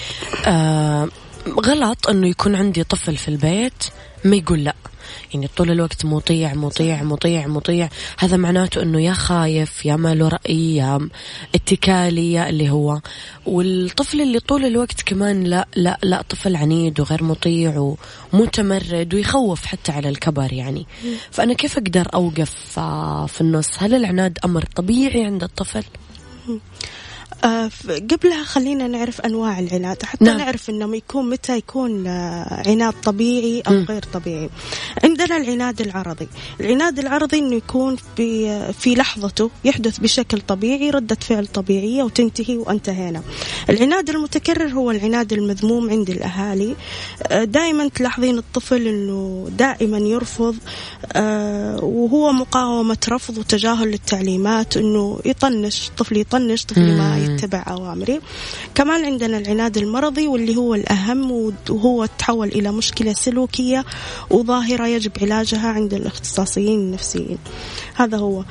آه 0.46 1.08
غلط 1.48 2.08
أنه 2.08 2.28
يكون 2.28 2.54
عندي 2.54 2.84
طفل 2.84 3.16
في 3.16 3.28
البيت 3.28 3.84
ما 4.24 4.36
يقول 4.36 4.64
لا. 4.64 4.74
يعني 5.34 5.48
طول 5.56 5.70
الوقت 5.70 6.04
مطيع 6.04 6.54
مطيع 6.54 7.02
مطيع 7.02 7.46
مطيع. 7.46 7.88
هذا 8.18 8.36
معناته 8.36 8.82
أنه 8.82 9.00
يا 9.00 9.12
خايف 9.12 9.86
يا 9.86 9.96
ما 9.96 10.14
له 10.14 10.28
رأي 10.28 10.76
يا 10.76 11.08
اتكالي 11.54 12.32
يا 12.32 12.48
اللي 12.48 12.70
هو. 12.70 13.00
والطفل 13.46 14.20
اللي 14.20 14.40
طول 14.40 14.64
الوقت 14.64 15.02
كمان 15.02 15.44
لا 15.44 15.66
لا 15.76 15.98
لا 16.02 16.22
طفل 16.22 16.56
عنيد 16.56 17.00
وغير 17.00 17.24
مطيع 17.24 17.94
ومتمرد 18.32 19.14
ويخوف 19.14 19.66
حتى 19.66 19.92
على 19.92 20.08
الكبر 20.08 20.52
يعني. 20.52 20.86
فأنا 21.30 21.54
كيف 21.54 21.78
أقدر 21.78 22.08
أوقف 22.14 22.78
آه، 22.78 23.26
في 23.26 23.40
النص؟ 23.40 23.68
هل 23.78 23.94
العناد 23.94 24.38
أمر 24.44 24.64
طبيعي 24.76 25.24
عند 25.24 25.42
الطفل؟ 25.42 25.84
آه، 27.44 27.70
قبلها 28.10 28.44
خلينا 28.44 28.88
نعرف 28.88 29.20
أنواع 29.20 29.58
العناد 29.58 30.02
حتى 30.02 30.24
نعم. 30.24 30.36
نعرف 30.36 30.70
إنه 30.70 30.96
يكون 30.96 31.30
متى 31.30 31.56
يكون 31.56 32.06
آه، 32.06 32.62
عناد 32.66 32.94
طبيعي 33.04 33.62
أو 33.68 33.72
مم. 33.72 33.86
غير 33.88 34.02
طبيعي 34.12 34.50
عندنا 35.04 35.36
العناد 35.36 35.80
العرضي 35.80 36.28
العناد 36.60 36.98
العرضي 36.98 37.38
إنه 37.38 37.54
يكون 37.54 37.96
في 38.16 38.72
في 38.72 38.94
لحظته 38.94 39.50
يحدث 39.64 39.98
بشكل 39.98 40.40
طبيعي 40.40 40.90
ردة 40.90 41.16
فعل 41.20 41.46
طبيعية 41.46 42.02
وتنتهي 42.02 42.56
وانتهينا 42.56 43.22
العناد 43.70 44.10
المتكرر 44.10 44.68
هو 44.68 44.90
العناد 44.90 45.32
المذموم 45.32 45.90
عند 45.90 46.10
الأهالي 46.10 46.76
دائما 47.30 47.88
تلاحظين 47.88 48.38
الطفل 48.38 48.86
إنه 48.86 49.48
دائما 49.58 49.98
يرفض 49.98 50.56
آه، 51.12 51.84
وهو 51.84 52.32
مقاومة 52.32 52.98
رفض 53.08 53.38
وتجاهل 53.38 53.88
للتعليمات 53.88 54.76
إنه 54.76 55.20
يطنش 55.24 55.90
طفل 55.98 56.16
يطنش 56.16 56.64
طفل 56.64 56.96
ما. 56.98 57.21
يتبع 57.24 57.64
أوامري. 57.68 58.20
كمان 58.74 59.04
عندنا 59.04 59.38
العناد 59.38 59.76
المرضي 59.76 60.26
واللي 60.26 60.56
هو 60.56 60.74
الأهم 60.74 61.52
وهو 61.70 62.06
تحول 62.18 62.48
إلى 62.48 62.72
مشكلة 62.72 63.12
سلوكية 63.12 63.84
وظاهرة 64.30 64.86
يجب 64.86 65.12
علاجها 65.22 65.68
عند 65.68 65.94
الاختصاصيين 65.94 66.80
النفسيين. 66.80 67.38
هذا 67.94 68.16
هو. 68.16 68.44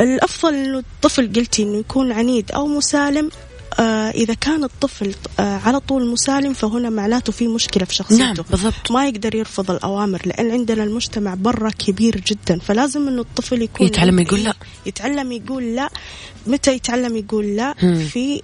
الأفضل 0.00 0.54
إنه 0.54 0.78
الطفل 0.78 1.32
قلتي 1.32 1.62
إنه 1.62 1.78
يكون 1.78 2.12
عنيد 2.12 2.52
أو 2.52 2.66
مسالم 2.66 3.30
آه 3.80 4.02
فإذا 4.12 4.34
كان 4.34 4.64
الطفل 4.64 5.14
آه، 5.40 5.58
على 5.58 5.80
طول 5.80 6.06
مسالم 6.06 6.52
فهنا 6.52 6.90
معناته 6.90 7.32
في 7.32 7.48
مشكلة 7.48 7.84
في 7.84 7.94
شخصيته. 7.94 8.24
نعم 8.24 8.34
بالضبط. 8.50 8.90
ما 8.90 9.06
يقدر 9.06 9.34
يرفض 9.34 9.70
الأوامر 9.70 10.22
لأن 10.26 10.50
عندنا 10.50 10.84
المجتمع 10.84 11.34
برا 11.34 11.70
كبير 11.70 12.20
جدا. 12.20 12.58
فلازم 12.58 13.08
إنه 13.08 13.20
الطفل 13.20 13.62
يكون 13.62 13.86
يتعلم 13.86 14.18
يقول 14.18 14.44
لا. 14.44 14.54
يتعلم 14.86 15.32
يقول 15.32 15.76
لا. 15.76 15.90
متى 16.46 16.72
يتعلم 16.74 17.16
يقول 17.16 17.56
لا. 17.56 17.74
في 18.12 18.42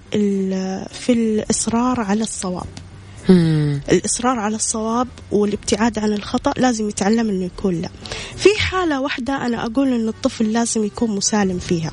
في 0.91 1.13
الإصرار 1.13 1.99
على 1.99 2.23
الصواب. 2.23 2.67
مم. 3.29 3.81
الإصرار 3.91 4.39
على 4.39 4.55
الصواب 4.55 5.07
والابتعاد 5.31 5.99
عن 5.99 6.13
الخطأ 6.13 6.53
لازم 6.57 6.89
يتعلم 6.89 7.29
إنه 7.29 7.45
يكون 7.45 7.81
لا 7.81 7.89
في 8.37 8.49
حالة 8.59 9.01
واحدة 9.01 9.45
أنا 9.45 9.65
أقول 9.65 9.87
إن 9.93 10.07
الطفل 10.07 10.51
لازم 10.51 10.83
يكون 10.83 11.15
مسالم 11.15 11.59
فيها 11.59 11.91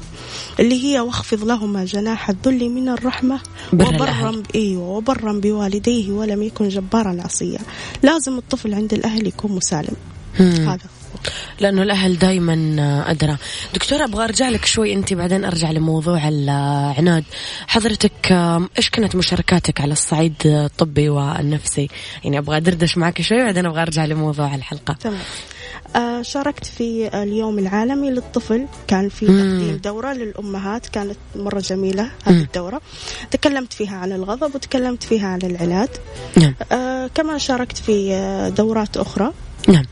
اللي 0.60 0.84
هي 0.84 1.00
واخفض 1.00 1.44
لهما 1.44 1.84
جناح 1.84 2.30
الذل 2.30 2.70
من 2.70 2.88
الرحمة 2.88 3.40
بر 3.72 3.94
وبرا. 3.94 4.42
أيوة 4.54 4.88
وبرا 4.88 5.32
بوالديه 5.32 6.10
ولم 6.12 6.42
يكن 6.42 6.68
جبارا 6.68 7.16
عصيا 7.24 7.58
لازم 8.02 8.38
الطفل 8.38 8.74
عند 8.74 8.92
الأهل 8.92 9.26
يكون 9.26 9.52
مسالم 9.52 9.96
مم. 10.40 10.46
هذا 10.68 10.78
لأنه 11.60 11.82
الأهل 11.82 12.18
دائما 12.18 12.54
أدرى. 13.10 13.36
دكتورة 13.74 14.04
أبغى 14.04 14.24
أرجع 14.24 14.48
لك 14.48 14.64
شوي 14.64 14.92
أنت 14.92 15.12
بعدين 15.14 15.44
أرجع 15.44 15.70
لموضوع 15.70 16.28
العناد. 16.28 17.24
حضرتك 17.66 18.32
إيش 18.78 18.90
كانت 18.90 19.16
مشاركاتك 19.16 19.80
على 19.80 19.92
الصعيد 19.92 20.34
الطبي 20.44 21.08
والنفسي؟ 21.08 21.88
يعني 22.24 22.38
أبغى 22.38 22.56
أدردش 22.56 22.98
معك 22.98 23.22
شوي 23.22 23.44
بعدين 23.44 23.66
أبغى 23.66 23.82
أرجع 23.82 24.04
لموضوع 24.04 24.54
الحلقة. 24.54 24.94
تمام. 24.94 25.18
آه 25.96 26.22
شاركت 26.22 26.66
في 26.66 27.22
اليوم 27.22 27.58
العالمي 27.58 28.10
للطفل. 28.10 28.66
كان 28.88 29.08
في. 29.08 29.26
تقديم 29.26 29.80
دورة 29.84 30.12
للأمهات. 30.12 30.86
كانت 30.86 31.16
مرة 31.36 31.60
جميلة 31.60 32.10
هذه. 32.24 32.40
الدورة. 32.40 32.80
تكلمت 33.30 33.72
فيها 33.72 33.96
عن 33.96 34.12
الغضب 34.12 34.54
وتكلمت 34.54 35.02
فيها 35.02 35.26
عن 35.26 35.38
العناد. 35.42 35.88
نعم. 36.36 36.54
آه 36.72 37.10
كمان 37.14 37.38
شاركت 37.38 37.76
في 37.78 38.12
آه 38.14 38.48
دورات 38.48 38.96
أخرى. 38.96 39.32
نعم. 39.68 39.84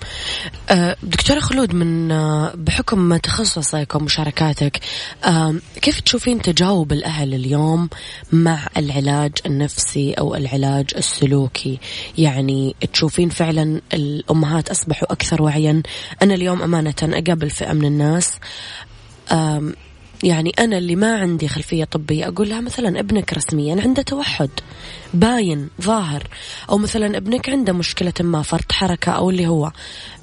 آه، 0.70 0.96
دكتورة 1.02 1.40
خلود 1.40 1.74
من 1.74 2.12
آه، 2.12 2.52
بحكم 2.54 3.16
تخصصك 3.16 3.94
ومشاركاتك 3.94 4.80
آم، 5.26 5.60
كيف 5.82 6.00
تشوفين 6.00 6.42
تجاوب 6.42 6.92
الأهل 6.92 7.34
اليوم 7.34 7.88
مع 8.32 8.58
العلاج 8.76 9.32
النفسي 9.46 10.12
أو 10.12 10.34
العلاج 10.34 10.86
السلوكي؟ 10.96 11.78
يعني 12.18 12.76
تشوفين 12.92 13.28
فعلا 13.28 13.80
الأمهات 13.94 14.70
أصبحوا 14.70 15.12
أكثر 15.12 15.42
وعيا؟ 15.42 15.82
أنا 16.22 16.34
اليوم 16.34 16.62
أمانة 16.62 16.94
أقابل 17.02 17.50
فئة 17.50 17.72
من 17.72 17.84
الناس 17.84 18.32
يعني 20.22 20.52
أنا 20.58 20.78
اللي 20.78 20.96
ما 20.96 21.16
عندي 21.18 21.48
خلفية 21.48 21.84
طبية 21.84 22.28
أقول 22.28 22.48
لها 22.48 22.60
مثلا 22.60 23.00
ابنك 23.00 23.32
رسميا 23.32 23.82
عنده 23.82 24.02
توحد 24.02 24.50
باين 25.14 25.68
ظاهر. 25.82 26.22
أو 26.70 26.78
مثلا 26.78 27.16
ابنك 27.16 27.50
عنده 27.50 27.72
مشكلة 27.72 28.12
ما 28.20 28.42
فرط 28.42 28.72
حركة 28.72 29.12
أو 29.12 29.30
اللي 29.30 29.46
هو. 29.46 29.72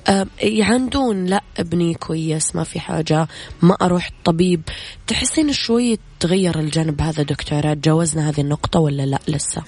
آم، 0.09 0.27
يعندون 0.41 1.25
لا 1.25 1.43
ابني 1.59 1.93
كويس 1.93 2.55
ما 2.55 2.63
في 2.63 2.79
حاجة 2.79 3.27
ما 3.61 3.77
أروح 3.81 4.09
طبيب. 4.25 4.61
تحسين 5.07 5.53
شوي 5.53 5.99
تغير 6.19 6.59
الجانب 6.59 7.01
هذا 7.01 7.23
دكتورة 7.23 7.73
تجاوزنا 7.73 8.29
هذه 8.29 8.41
النقطة 8.41 8.79
ولا 8.79 9.03
لا 9.05 9.19
لسه؟ 9.27 9.63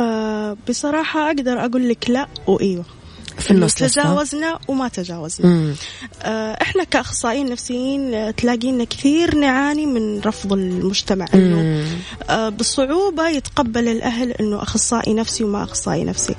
آه 0.00 0.56
بصراحة 0.68 1.26
أقدر 1.26 1.64
أقول 1.64 1.88
لك 1.88 2.10
لا 2.10 2.26
وإيوه. 2.46 2.84
في 3.38 3.50
النص 3.50 3.74
تجاوزنا 3.74 4.58
وما 4.68 4.88
تجاوزنا 4.88 5.46
مم. 5.48 5.74
آه، 6.22 6.52
إحنا 6.62 6.84
كأخصائيين 6.84 7.50
نفسيين 7.50 8.14
آه، 8.14 8.30
تلاقينا 8.30 8.84
كثير 8.84 9.34
نعاني 9.34 9.86
من 9.86 10.20
رفض 10.20 10.52
المجتمع 10.52 11.26
إنه. 11.34 11.86
آه، 12.30 12.48
بصعوبة 12.48 13.28
يتقبل 13.28 13.88
الأهل 13.88 14.32
أنه 14.32 14.62
أخصائي 14.62 15.14
نفسي 15.14 15.44
وما 15.44 15.62
أخصائي 15.62 16.04
نفسي 16.04 16.34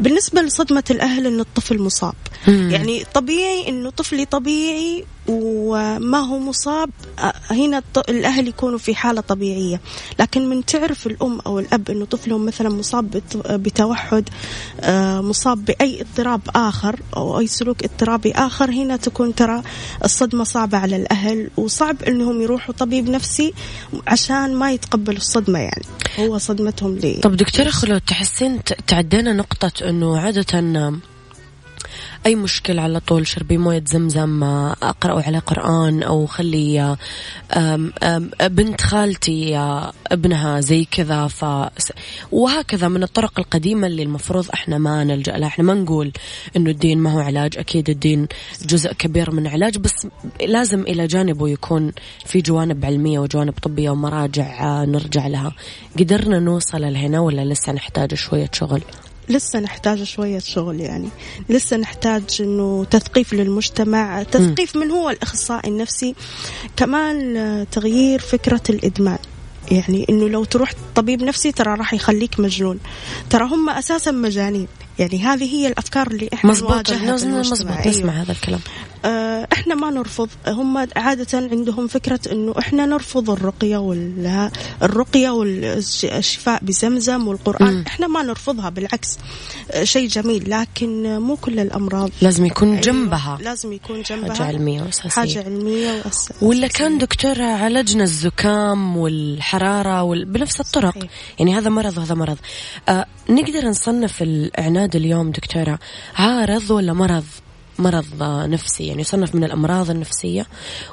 بالنسبة 0.00 0.42
لصدمة 0.42 0.84
الأهل 0.90 1.26
أنه 1.26 1.42
الطفل 1.42 1.78
مصاب 1.78 2.14
مم. 2.48 2.70
يعني 2.70 3.04
طبيعي 3.14 3.68
أنه 3.68 3.90
طفلي 3.90 4.24
طبيعي 4.24 5.04
وما 5.28 6.18
هو 6.18 6.38
مصاب 6.38 6.90
هنا 7.50 7.82
الأهل 8.08 8.48
يكونوا 8.48 8.78
في 8.78 8.94
حالة 8.94 9.20
طبيعية. 9.20 9.80
لكن 10.20 10.48
من 10.50 10.64
تعرف 10.64 11.06
الأم 11.06 11.40
أو 11.46 11.58
الأب 11.58 11.90
أنه 11.90 12.04
طفلهم 12.04 12.46
مثلا 12.46 12.68
مصاب 12.68 13.10
بت- 13.10 13.36
بتوحد 13.46 14.28
آه، 14.80 15.20
مصاب 15.20 15.64
بأي 15.64 16.00
اضطراب 16.00 16.40
آخر 16.56 17.00
أو 17.16 17.38
أي 17.38 17.46
سلوك 17.46 17.84
اضطرابي 17.84 18.32
آخر 18.32 18.70
هنا 18.70 18.96
تكون 18.96 19.34
ترى 19.34 19.62
الصدمة 20.04 20.44
صعبة 20.44 20.78
على 20.78 20.96
الأهل. 20.96 21.50
وصعب 21.56 22.02
أنهم 22.02 22.42
يروحوا 22.42 22.74
طبيب 22.74 23.10
نفسي 23.10 23.52
عشان 24.06 24.54
ما 24.54 24.72
يتقبلوا 24.72 25.16
الصدمة 25.18 25.58
يعني. 25.58 25.84
هو 26.18 26.38
صدمتهم 26.38 26.96
لي. 26.96 27.14
طب 27.14 27.36
دكتورة 27.36 27.68
خلود 27.70 28.00
تحسين 28.00 28.60
تعدينا 28.86 29.32
نقطة 29.32 29.72
إنه 29.88 30.18
عادة 30.18 30.60
أي 32.26 32.34
مشكلة 32.34 32.82
على 32.82 33.00
طول؟ 33.00 33.26
شربي 33.26 33.58
موية 33.58 33.84
زمزم 33.86 34.42
اقرأوا 34.44 35.22
على 35.22 35.38
قرآن 35.38 36.02
أو 36.02 36.26
خلي 36.26 36.96
آم، 37.56 37.92
آم، 38.02 38.30
بنت 38.42 38.80
خالتي 38.80 39.56
ابنها 40.06 40.60
زي 40.60 40.84
كذا 40.84 41.26
ف 41.26 41.44
وهكذا 42.32 42.88
من 42.88 43.02
الطرق 43.02 43.38
القديمة 43.38 43.86
اللي 43.86 44.02
المفروض 44.02 44.46
إحنا 44.54 44.78
ما 44.78 45.04
نلجأ 45.04 45.36
لها. 45.36 45.48
إحنا 45.48 45.64
ما 45.64 45.74
نقول 45.74 46.12
إنه 46.56 46.70
الدين 46.70 46.98
ما 46.98 47.12
هو 47.12 47.18
علاج 47.18 47.58
أكيد 47.58 47.90
الدين 47.90 48.28
جزء 48.66 48.92
كبير 48.92 49.30
من 49.30 49.46
علاج 49.46 49.78
بس 49.78 50.06
لازم 50.46 50.80
إلى 50.82 51.06
جانبه 51.06 51.48
يكون 51.48 51.92
في 52.26 52.40
جوانب 52.40 52.84
علمية 52.84 53.18
وجوانب 53.18 53.52
طبية 53.62 53.90
ومراجع 53.90 54.60
آه، 54.82 54.84
نرجع 54.84 55.26
لها. 55.26 55.52
قدرنا 55.98 56.38
نوصل 56.38 56.80
لهنا 56.80 57.20
ولا 57.20 57.44
لسه 57.44 57.72
نحتاج 57.72 58.14
شوية 58.14 58.50
شغل؟ 58.52 58.82
لسه 59.28 59.60
نحتاج 59.60 60.02
شوية 60.02 60.38
شغل 60.38 60.80
يعني. 60.80 61.08
لسه 61.48 61.76
نحتاج 61.76 62.22
إنه 62.40 62.84
تثقيف 62.84 63.32
للمجتمع 63.32 64.22
تثقيف 64.22 64.76
من 64.76 64.90
هو 64.90 65.10
الأخصائي 65.10 65.70
النفسي 65.70 66.14
كمان 66.76 67.66
تغيير 67.72 68.20
فكرة 68.20 68.62
الإدمان. 68.70 69.18
يعني 69.70 70.06
إنه 70.10 70.28
لو 70.28 70.44
تروح 70.44 70.72
طبيب 70.94 71.22
نفسي 71.22 71.52
ترى 71.52 71.74
راح 71.74 71.94
يخليك 71.94 72.40
مجنون. 72.40 72.78
ترى 73.30 73.44
هم 73.44 73.70
أساسا 73.70 74.10
مجانين. 74.10 74.68
يعني 74.98 75.18
هذه 75.22 75.44
هي 75.54 75.68
الأفكار 75.68 76.06
اللي 76.06 76.28
إحنا 76.34 76.50
مزبوط. 76.50 76.90
مزبوط 76.90 77.70
أيوة. 77.70 77.88
نسمع 77.88 78.12
هذا 78.12 78.32
الكلام. 78.32 78.60
آه، 79.04 79.48
إحنا 79.52 79.74
ما 79.74 79.90
نرفض. 79.90 80.28
هم 80.46 80.78
عادة 80.96 81.38
عندهم 81.38 81.86
فكرة 81.86 82.20
إنه 82.32 82.54
إحنا 82.58 82.86
نرفض 82.86 83.30
الرقية 83.30 83.76
وال 83.76 84.50
الرقية 84.82 85.30
والشفاء 85.30 86.64
بزمزم 86.64 87.28
والقرآن. 87.28 87.74
مم. 87.74 87.84
إحنا 87.86 88.06
ما 88.06 88.22
نرفضها 88.22 88.68
بالعكس. 88.68 89.18
آه، 89.70 89.84
شيء 89.84 90.08
جميل 90.08 90.50
لكن 90.50 91.18
مو 91.18 91.36
كل 91.36 91.60
الأمراض. 91.60 92.10
لازم 92.22 92.46
يكون 92.46 92.68
أيوة، 92.68 92.80
جنبها. 92.80 93.38
لازم 93.42 93.72
يكون 93.72 94.02
جنبها. 94.02 94.34
حاجة 94.34 94.46
علمية 94.46 94.82
وأساسية. 94.82 95.08
حاجة 95.10 95.44
علمية 95.44 96.02
وأس... 96.04 96.32
ولا 96.42 96.66
كان 96.66 96.98
دكتور 96.98 97.42
عالجنا 97.42 98.04
الزكام 98.04 98.96
والحرارة 98.96 100.02
وال... 100.02 100.24
بنفس 100.24 100.60
الطرق. 100.60 100.98
صحيح. 100.98 101.10
يعني 101.38 101.54
هذا 101.54 101.70
مرض 101.70 101.98
وهذا 101.98 102.14
مرض. 102.14 102.36
آه 102.88 103.06
نقدر 103.30 103.68
نصنف 103.68 104.22
الإعناد 104.88 104.96
اليوم 104.96 105.30
دكتورة 105.30 105.78
عارض 106.16 106.70
ولا 106.70 106.92
مرض؟ 106.92 107.24
مرض 107.78 108.06
نفسي 108.22 108.86
يعني 108.86 109.00
يصنف 109.00 109.34
من 109.34 109.44
الأمراض 109.44 109.90
النفسية 109.90 110.46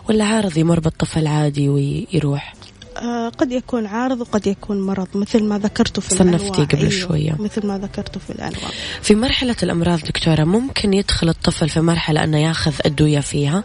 ولا 0.09 0.25
عارض 0.25 0.57
يمر 0.57 0.79
بالطفل 0.79 1.27
عادي 1.27 1.69
ويروح؟ 1.69 2.53
آه، 2.97 3.29
قد 3.29 3.51
يكون 3.51 3.85
عارض 3.85 4.21
وقد 4.21 4.47
يكون 4.47 4.81
مرض 4.81 5.07
مثل 5.15 5.43
ما 5.43 5.59
ذكرته 5.59 6.01
في 6.01 6.09
صنفتي 6.09 6.47
الأنواع. 6.47 6.67
قبل 6.67 6.91
شوية. 6.91 7.35
مثل 7.39 7.67
ما 7.67 7.77
ذكرته 7.77 8.19
في 8.19 8.29
الأنواع. 8.29 8.71
في 9.01 9.15
مرحلة 9.15 9.55
الأمراض 9.63 9.99
دكتورة 9.99 10.43
ممكن 10.43 10.93
يدخل 10.93 11.29
الطفل 11.29 11.69
في 11.69 11.81
مرحلة 11.81 12.23
أنه 12.23 12.37
ياخذ 12.37 12.73
أدوية 12.85 13.19
فيها؟ 13.19 13.63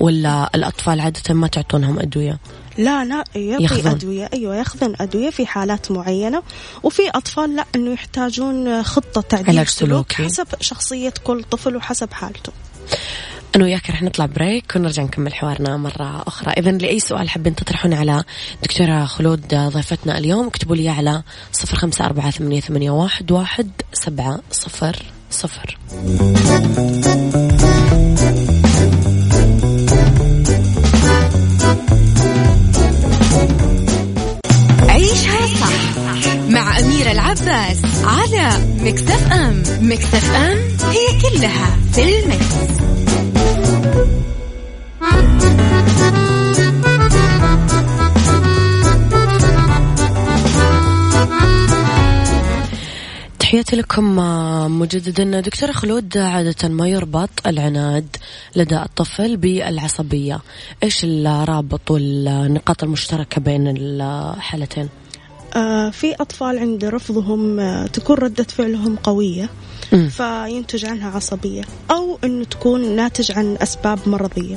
ولا 0.00 0.50
الأطفال 0.54 1.00
عادة 1.00 1.34
ما 1.34 1.46
تعطونهم 1.46 1.98
أدوية؟ 1.98 2.38
لا 2.78 3.04
لا 3.04 3.24
يعطي 3.34 3.62
ياخذون. 3.62 3.92
أدوية. 3.92 4.30
أيوة 4.32 4.56
ياخذون 4.56 4.94
أدوية 5.00 5.30
في 5.30 5.46
حالات 5.46 5.90
معينة. 5.90 6.42
وفي 6.82 7.02
أطفال 7.10 7.56
لا 7.56 7.64
إنه 7.74 7.92
يحتاجون 7.92 8.82
خطة 8.82 9.20
تعديل 9.20 9.66
سلوك. 9.66 10.12
حسب 10.12 10.46
شخصية 10.60 11.14
كل 11.24 11.44
طفل 11.44 11.76
وحسب 11.76 12.12
حالته. 12.12 12.52
أنا 13.56 13.64
وياك 13.64 13.90
رح 13.90 14.02
نطلع 14.02 14.26
بريك 14.26 14.72
ونرجع 14.76 15.02
نكمل 15.02 15.34
حوارنا 15.34 15.76
مرة 15.76 16.22
أخرى. 16.26 16.52
إذا 16.52 16.70
لأي 16.70 17.00
سؤال 17.00 17.28
حابين 17.28 17.54
تطرحون 17.54 17.94
على 17.94 18.24
دكتورة 18.62 19.04
خلود 19.04 19.54
ضيفتنا 19.54 20.18
اليوم 20.18 20.46
اكتبوا 20.46 20.76
لي 20.76 20.88
على 20.88 21.22
صفر 21.52 21.76
خمسة 21.76 22.04
أربعة 22.04 22.30
ثمانية, 22.30 22.60
ثمانية 22.60 22.90
واحد, 22.90 23.32
واحد 23.32 23.70
سبعة 23.92 24.40
صفر 24.50 24.96
صفر. 25.30 25.78
مع 37.08 37.14
أميرة 37.14 37.32
العباس 37.32 38.04
على 38.04 38.50
مكتف 38.80 39.32
أم. 39.32 39.62
مكتف 39.80 40.30
أم 40.30 40.58
هي 40.90 41.20
كلها 41.22 41.76
في 41.92 42.18
المكس. 42.18 42.78
تحياتي 53.38 53.76
لكم 53.76 54.18
آه، 54.18 54.68
مجددا. 54.68 55.40
دكتورة 55.40 55.72
خلود 55.72 56.18
عادة 56.18 56.68
ما 56.68 56.88
يربط 56.88 57.30
العناد 57.46 58.16
لدى 58.56 58.76
الطفل 58.76 59.36
بالعصبية. 59.36 60.40
إيش 60.82 61.04
الرابط 61.04 61.90
والنقاط 61.90 62.82
المشتركة 62.82 63.40
بين 63.40 63.74
الحالتين؟ 63.76 64.88
في 65.90 66.14
أطفال 66.20 66.58
عند 66.58 66.84
رفضهم 66.84 67.60
آه 67.60 67.86
تكون 67.86 68.16
ردة 68.16 68.44
فعلهم 68.44 68.96
قوية. 68.96 69.50
فينتج 70.10 70.84
عنها 70.84 71.10
عصبية 71.10 71.62
أو 71.90 72.18
أنه 72.24 72.44
تكون 72.44 72.96
ناتج 72.96 73.32
عن 73.32 73.56
أسباب 73.62 73.98
مرضية. 74.06 74.56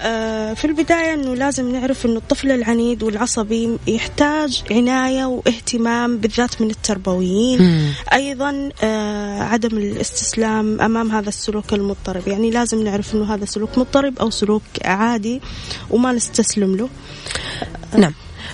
آه 0.00 0.54
في 0.54 0.64
البداية 0.64 1.14
أنه 1.14 1.34
لازم 1.34 1.72
نعرف 1.72 2.06
أنه 2.06 2.16
الطفل 2.16 2.50
العنيد 2.50 3.02
والعصبي 3.02 3.78
يحتاج 3.86 4.62
عناية 4.70 5.24
واهتمام 5.24 6.18
بالذات 6.18 6.62
من 6.62 6.70
التربويين. 6.70 7.92
أيضا 8.12 8.68
آه 8.82 9.42
عدم 9.42 9.78
الاستسلام 9.78 10.80
أمام 10.80 11.10
هذا 11.10 11.28
السلوك 11.28 11.72
المضطرب 11.72 12.28
يعني 12.28 12.50
لازم 12.50 12.84
نعرف 12.84 13.14
أنه 13.14 13.34
هذا 13.34 13.44
سلوك 13.44 13.78
مضطرب 13.78 14.18
أو 14.18 14.30
سلوك 14.30 14.62
عادي 14.84 15.40
وما 15.90 16.12
نستسلم 16.12 16.76
له 16.76 16.88
نعم 17.96 18.12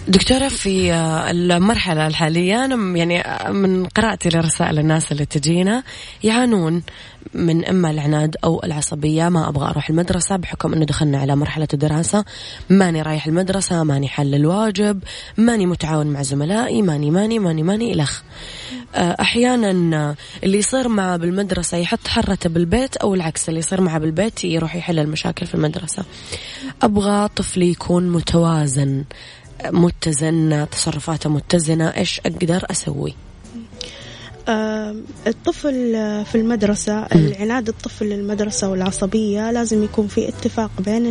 دكتورة 0.09 0.49
في 0.49 0.93
آه، 0.93 1.31
المرحلة 1.31 2.07
الحالية 2.07 2.65
أنا 2.65 2.99
يعني 2.99 3.21
آه، 3.21 3.51
من 3.51 3.87
قراءتي 3.87 4.29
لرسائل 4.29 4.79
الناس 4.79 5.13
اللي 5.13 5.25
تجينا 5.25 5.83
يعانون 6.25 6.83
من 7.35 7.65
إما 7.65 7.91
العناد 7.91 8.37
أو 8.45 8.61
العصبية 8.65 9.29
ما 9.29 9.49
أبغى 9.49 9.71
أروح 9.71 9.91
المدرسة 9.91 10.37
بحكم 10.37 10.73
أنه 10.73 10.85
دخلنا 10.85 11.19
على 11.19 11.37
مرحلة 11.37 11.69
الدراسة. 11.75 12.25
ماني 12.71 13.03
رايح 13.03 13.27
المدرسة 13.27 13.85
ماني 13.85 14.09
حل 14.09 14.35
الواجب 14.35 15.03
ماني 15.37 15.67
متعاون 15.67 16.07
مع 16.07 16.23
زملائي 16.23 16.83
ماني 16.83 17.11
ماني 17.11 17.39
ماني 17.39 17.63
ماني 17.63 17.93
إلخ 17.93 18.23
آه، 18.95 19.17
أحيانا 19.21 20.15
اللي 20.45 20.59
يصير 20.59 20.89
معه 20.89 21.17
بالمدرسة 21.17 21.79
يحط 21.79 22.09
حرته 22.09 22.49
بالبيت 22.51 22.97
أو 22.97 23.15
العكس 23.15 23.49
اللي 23.49 23.61
يصير 23.61 23.81
معه 23.81 23.99
بالبيت 23.99 24.45
يروح 24.45 24.77
يحل 24.77 24.99
المشاكل 24.99 25.47
في 25.47 25.55
المدرسة. 25.55 26.05
أبغى 26.83 27.29
طفلي 27.29 27.71
يكون 27.71 28.09
متوازن. 28.09 29.05
متزن 29.65 30.67
تصرفاته 30.73 31.31
متزنة 31.31 31.89
إيش 31.89 32.21
أقدر 32.21 32.67
أسوي 32.71 33.15
الطفل 35.27 35.93
في 36.25 36.35
المدرسة 36.35 37.07
العناد 37.07 37.69
الطفل 37.69 38.07
للمدرسة 38.07 38.69
والعصبية 38.69 39.51
لازم 39.51 39.85
يكون 39.85 40.09
في 40.09 40.29
اتفاق 40.29 40.71
بين 40.79 41.07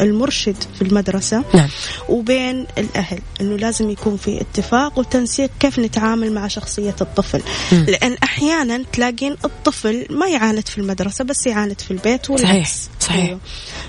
المرشد 0.00 0.56
في 0.74 0.82
المدرسة 0.82 1.44
نعم 1.54 1.68
وبين 2.08 2.66
الأهل 2.78 3.18
إنه 3.40 3.56
لازم 3.56 3.90
يكون 3.90 4.16
في 4.16 4.40
اتفاق 4.40 4.98
وتنسيق 4.98 5.50
كيف 5.60 5.78
نتعامل 5.78 6.32
مع 6.32 6.48
شخصية 6.48 6.96
الطفل 7.00 7.42
مم. 7.72 7.84
لأن 7.88 8.16
أحيانا 8.22 8.84
تلاقين 8.92 9.36
الطفل 9.44 10.06
ما 10.10 10.28
يعاند 10.28 10.68
في 10.68 10.78
المدرسة 10.78 11.24
بس 11.24 11.46
يعاند 11.46 11.80
في 11.80 11.90
البيت 11.90 12.30
والعكس 12.30 12.48
صحيح، 12.50 12.90
صحيح. 13.00 13.26
أيوه. 13.26 13.38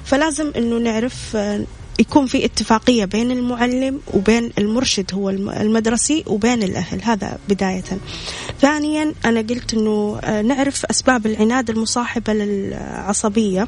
فلازم 0.03 0.51
إنه 0.57 0.77
نعرف 0.77 1.35
آه، 1.35 1.63
يكون 1.99 2.25
في 2.25 2.45
اتفاقية 2.45 3.05
بين 3.05 3.31
المعلم 3.31 3.99
وبين 4.13 4.51
المرشد 4.57 5.13
هو 5.13 5.29
الم- 5.29 5.49
المدرسي 5.49 6.23
وبين 6.27 6.63
الأهل 6.63 7.01
هذا 7.03 7.37
بداية. 7.49 7.83
ثانيا 8.61 9.13
أنا 9.25 9.39
قلت 9.39 9.73
أنه 9.73 10.19
آه، 10.23 10.41
نعرف 10.41 10.85
أسباب 10.85 11.25
العناد 11.25 11.69
المصاحبة 11.69 12.33
للعصبية 12.33 13.67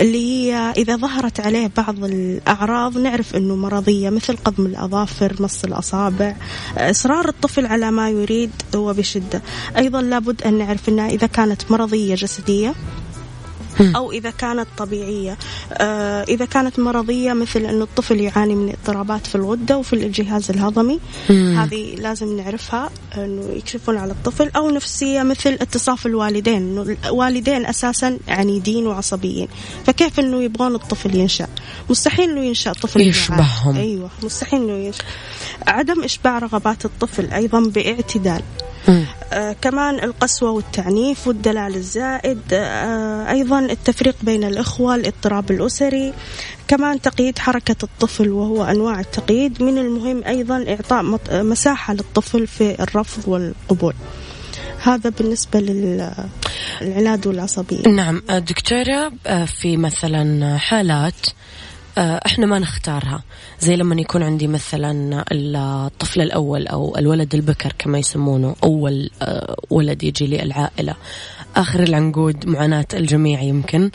اللي 0.00 0.18
هي 0.52 0.54
إذا 0.76 0.96
ظهرت 0.96 1.40
عليه 1.40 1.70
بعض 1.76 2.04
الأعراض 2.04 2.98
نعرف 2.98 3.36
أنه 3.36 3.56
مرضية 3.56 4.10
مثل 4.10 4.36
قضم 4.36 4.66
الأظافر 4.66 5.36
مص 5.40 5.64
الأصابع 5.64 6.36
آه، 6.78 6.90
إصرار 6.90 7.28
الطفل 7.28 7.66
على 7.66 7.90
ما 7.90 8.10
يريد 8.10 8.50
وبشدة 8.76 9.42
أيضا 9.76 10.02
لابد 10.02 10.42
أن 10.42 10.58
نعرف 10.58 10.88
أنها 10.88 11.08
إذا 11.08 11.26
كانت 11.26 11.70
مرضية 11.70 12.14
جسدية 12.14 12.74
أو 13.80 14.12
إذا 14.12 14.30
كانت 14.30 14.66
طبيعية. 14.78 15.38
آه 15.72 16.22
إذا 16.22 16.44
كانت 16.44 16.78
مرضية 16.78 17.32
مثل 17.32 17.60
أنه 17.60 17.84
الطفل 17.84 18.20
يعاني 18.20 18.54
من 18.54 18.68
اضطرابات 18.68 19.26
في 19.26 19.34
الغدة 19.34 19.78
وفي 19.78 19.92
الجهاز 19.92 20.50
الهضمي 20.50 21.00
مم. 21.30 21.58
هذه 21.58 21.94
لازم 21.94 22.36
نعرفها 22.36 22.90
أنه 23.16 23.52
يكشفون 23.56 23.96
على 23.96 24.12
الطفل 24.12 24.50
أو 24.56 24.70
نفسية 24.70 25.22
مثل 25.22 25.50
اتصاف 25.50 26.06
الوالدين. 26.06 26.56
أنه 26.56 26.96
الوالدين 27.04 27.66
أساسا 27.66 28.18
عنيدين 28.28 28.86
وعصبيين. 28.86 29.48
فكيف 29.86 30.20
أنه 30.20 30.42
يبغون 30.42 30.74
الطفل 30.74 31.16
ينشأ؟ 31.16 31.48
مستحيل 31.90 32.30
أنه 32.30 32.40
ينشأ 32.44 32.72
طفل 32.72 33.00
يشبههم. 33.00 33.76
أيوة 33.76 34.10
مستحيل 34.22 34.60
أنه 34.62 34.86
ينشأ. 34.86 35.04
عدم 35.66 36.04
إشباع 36.04 36.38
رغبات 36.38 36.84
الطفل 36.84 37.30
أيضا 37.30 37.60
باعتدال. 37.60 38.42
آه 39.32 39.56
كمان 39.60 40.04
القسوة 40.04 40.50
والتعنيف 40.50 41.26
والدلال 41.28 41.74
الزائد 41.76 42.40
آه 42.52 43.30
أيضا 43.30 43.58
التفريق 43.58 44.16
بين 44.22 44.44
الإخوة 44.44 44.94
الاضطراب 44.94 45.50
الأسري. 45.50 46.14
كمان 46.68 47.00
تقييد 47.00 47.38
حركة 47.38 47.76
الطفل 47.82 48.28
وهو 48.28 48.64
أنواع 48.64 49.00
التقييد. 49.00 49.62
من 49.62 49.78
المهم 49.78 50.24
أيضا 50.24 50.64
إعطاء 50.68 51.20
آه، 51.30 51.42
مساحة 51.42 51.94
للطفل 51.94 52.46
في 52.46 52.82
الرفض 52.82 53.28
والقبول. 53.28 53.94
هذا 54.82 55.10
بالنسبة 55.10 55.60
للعناد 55.60 57.26
والعصبية. 57.26 57.88
نعم 57.88 58.22
آه، 58.30 58.38
دكتورة 58.38 59.12
آه، 59.26 59.44
في 59.44 59.76
مثلا 59.76 60.58
حالات 60.58 61.14
إحنا 61.98 62.46
ما 62.46 62.58
نختارها. 62.58 63.22
زي 63.60 63.76
لما 63.76 64.00
يكون 64.00 64.22
عندي 64.22 64.46
مثلا 64.46 65.24
الطفل 65.32 66.20
الأول 66.20 66.66
أو 66.66 66.96
الولد 66.98 67.34
البكر 67.34 67.72
كما 67.78 67.98
يسمونه 67.98 68.56
أول 68.64 69.10
آه، 69.22 69.56
ولد 69.70 70.02
يجي 70.02 70.26
لي 70.26 70.42
آخر 71.56 71.82
العنقود 71.82 72.46
معاناة 72.46 72.86
الجميع 72.94 73.42
يمكن. 73.42 73.90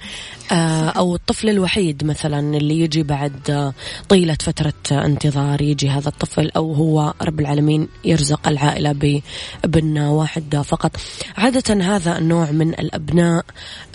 آه، 0.51 0.89
أو 0.89 1.15
الطفل 1.15 1.49
الوحيد 1.49 2.03
مثلا 2.03 2.57
اللي 2.57 2.79
يجي 2.79 3.03
بعد 3.03 3.49
آه، 3.49 3.73
طيلة 4.09 4.37
فترة 4.41 4.73
آه، 4.91 5.05
انتظار 5.05 5.61
يجي 5.61 5.89
هذا 5.89 6.09
الطفل 6.09 6.51
أو 6.55 6.73
هو 6.73 7.13
رب 7.21 7.39
العالمين 7.39 7.87
يرزق 8.05 8.47
العائلة 8.47 9.21
بابن 9.63 9.97
واحد 9.97 10.61
فقط. 10.65 10.91
عادة 11.37 11.95
هذا 11.95 12.17
النوع 12.17 12.51
من 12.51 12.69
الأبناء 12.69 13.45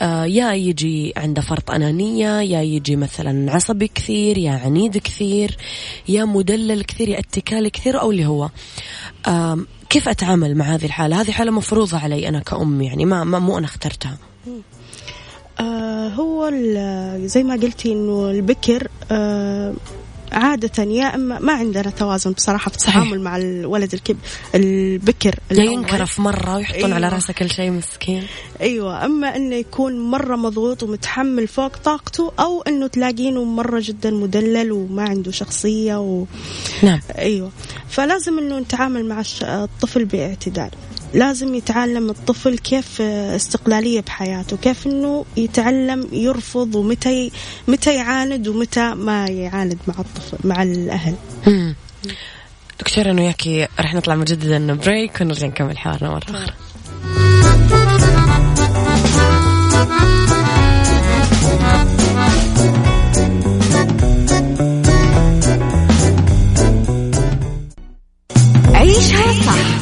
آه، 0.01 0.25
يا 0.25 0.53
يجي 0.53 1.12
عنده 1.16 1.42
فرط 1.42 1.70
أنانية 1.70 2.40
يا 2.40 2.62
يجي 2.62 2.96
مثلا 2.96 3.53
عصبي 3.53 3.90
كثير 3.94 4.38
يا 4.38 4.53
عنيد 4.53 4.98
كثير 4.98 5.57
يا 6.09 6.25
مدلل 6.25 6.83
كثير 6.83 7.09
يا 7.09 7.18
اتكالي 7.18 7.70
كثير 7.70 8.01
أو 8.01 8.11
اللي 8.11 8.27
هو. 8.27 8.48
كيف 9.92 10.09
أتعامل 10.09 10.55
مع 10.57 10.64
هذه 10.64 10.85
الحالة؟ 10.85 11.20
هذه 11.20 11.31
حالة 11.31 11.50
مفروضة 11.50 11.98
علي 11.98 12.28
أنا 12.28 12.40
كأم 12.40 12.83
يعني 12.83 13.05
ما, 13.05 13.24
ما 13.24 13.38
مو 13.38 13.59
أنا 13.59 13.66
اخترتها. 13.66 14.16
آه 15.61 16.09
هو 16.09 16.50
زي 17.26 17.42
ما 17.42 17.55
قلتي 17.55 17.92
إنه 17.92 18.31
البكر 18.31 18.88
آه 19.11 19.74
عادة 20.33 20.83
يا 20.83 21.14
إما 21.14 21.38
ما 21.38 21.53
عندنا 21.53 21.90
توازن 21.90 22.33
بصراحة 22.33 22.71
في 22.71 22.79
صحيح. 22.79 22.97
التعامل 22.97 23.21
مع 23.21 23.37
الولد 23.37 23.95
الكب 23.95 24.16
البكر 24.55 25.35
يا. 25.51 25.62
ينكرف 25.62 26.21
مرة 26.21 26.57
ويحطون 26.57 26.85
أيوة. 26.85 26.95
على 26.95 27.09
رأسه 27.09 27.33
كل 27.33 27.51
شيء 27.51 27.71
مسكين 27.71 28.27
أيوه 28.61 29.05
أما 29.05 29.37
إنه 29.37 29.55
يكون 29.55 29.99
مرة 30.11 30.37
مضغوط 30.37 30.83
ومتحمل 30.83 31.49
فوق 31.49 31.77
طاقته 31.77 32.33
أو 32.40 32.62
إنه 32.62 32.87
تلاقينه 32.87 33.45
مرة 33.45 33.81
جدا 33.85 34.11
مدلل 34.11 34.73
وما 34.73 35.03
عنده 35.03 35.31
شخصية 35.31 36.01
و... 36.01 36.25
نعم 36.83 37.01
أيوه 37.18 37.51
فلازم 37.88 38.38
إنه 38.38 38.59
نتعامل 38.59 39.09
مع 39.09 39.23
الطفل 39.42 40.05
باعتدال 40.05 40.71
لازم 41.14 41.55
يتعلم 41.55 42.11
الطفل 42.11 42.59
كيف 42.59 43.01
استقلالية 43.01 44.01
بحياته 44.01 44.57
كيف 44.57 44.87
إنه 44.87 45.25
يتعلم 45.37 46.09
يرفض 46.12 46.75
ومتى 46.75 47.27
ي... 47.27 47.33
متى 47.68 47.94
يعاند 47.94 48.48
ومتى 48.48 48.94
ما 48.94 49.27
يعاند 49.27 49.79
مع 49.88 49.94
الطفل 49.98 50.48
مع 50.48 50.62
الأهل. 50.62 51.14
مم. 51.46 51.75
دكتور 52.81 53.11
أنا 53.11 53.22
وياكي 53.22 53.68
رح 53.81 53.94
نطلع 53.94 54.14
مجددا 54.14 54.75
بريك 54.75 55.20
ونرجع 55.20 55.46
نكمل 55.46 55.79
حوارنا 55.79 56.11
مرة 56.11 56.18
أخرى. 56.18 56.53
عيشها 68.75 69.33
صح. 69.46 69.82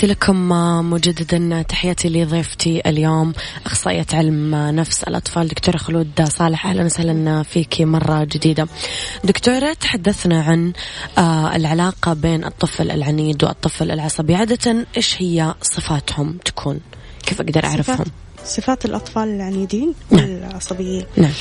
تحياتي 0.00 0.14
لكم 0.14 0.52
آه، 0.52 0.82
مجددا 0.82 1.62
تحياتي 1.62 2.08
لضيفتي 2.08 2.82
اليوم 2.86 3.32
أخصائية 3.66 4.06
علم 4.12 4.54
نفس 4.54 5.02
الأطفال 5.02 5.48
دكتورة 5.48 5.76
خلود 5.76 6.22
صالح. 6.22 6.66
أهلا 6.66 6.84
وسهلا 6.84 7.42
فيك 7.42 7.80
مرة 7.80 8.24
جديدة. 8.24 8.68
دكتورة 9.24 9.72
تحدثنا 9.72 10.42
عن 10.42 10.72
آه، 11.18 11.56
العلاقة 11.56 12.12
بين 12.12 12.44
الطفل 12.44 12.90
العنيد 12.90 13.44
والطفل 13.44 13.90
العصبي. 13.90 14.34
عادة 14.34 14.86
إيش 14.96 15.22
هي 15.22 15.54
صفاتهم 15.62 16.38
تكون؟ 16.44 16.80
كيف 17.26 17.40
أقدر 17.40 17.64
أعرفهم؟ 17.64 17.96
صفات, 17.96 18.06
صفات 18.44 18.84
الأطفال 18.84 19.28
العنيدين 19.28 19.94
نعم. 20.10 20.30
والعصبيين. 20.30 21.04
نعم. 21.16 21.30
آه، 21.30 21.32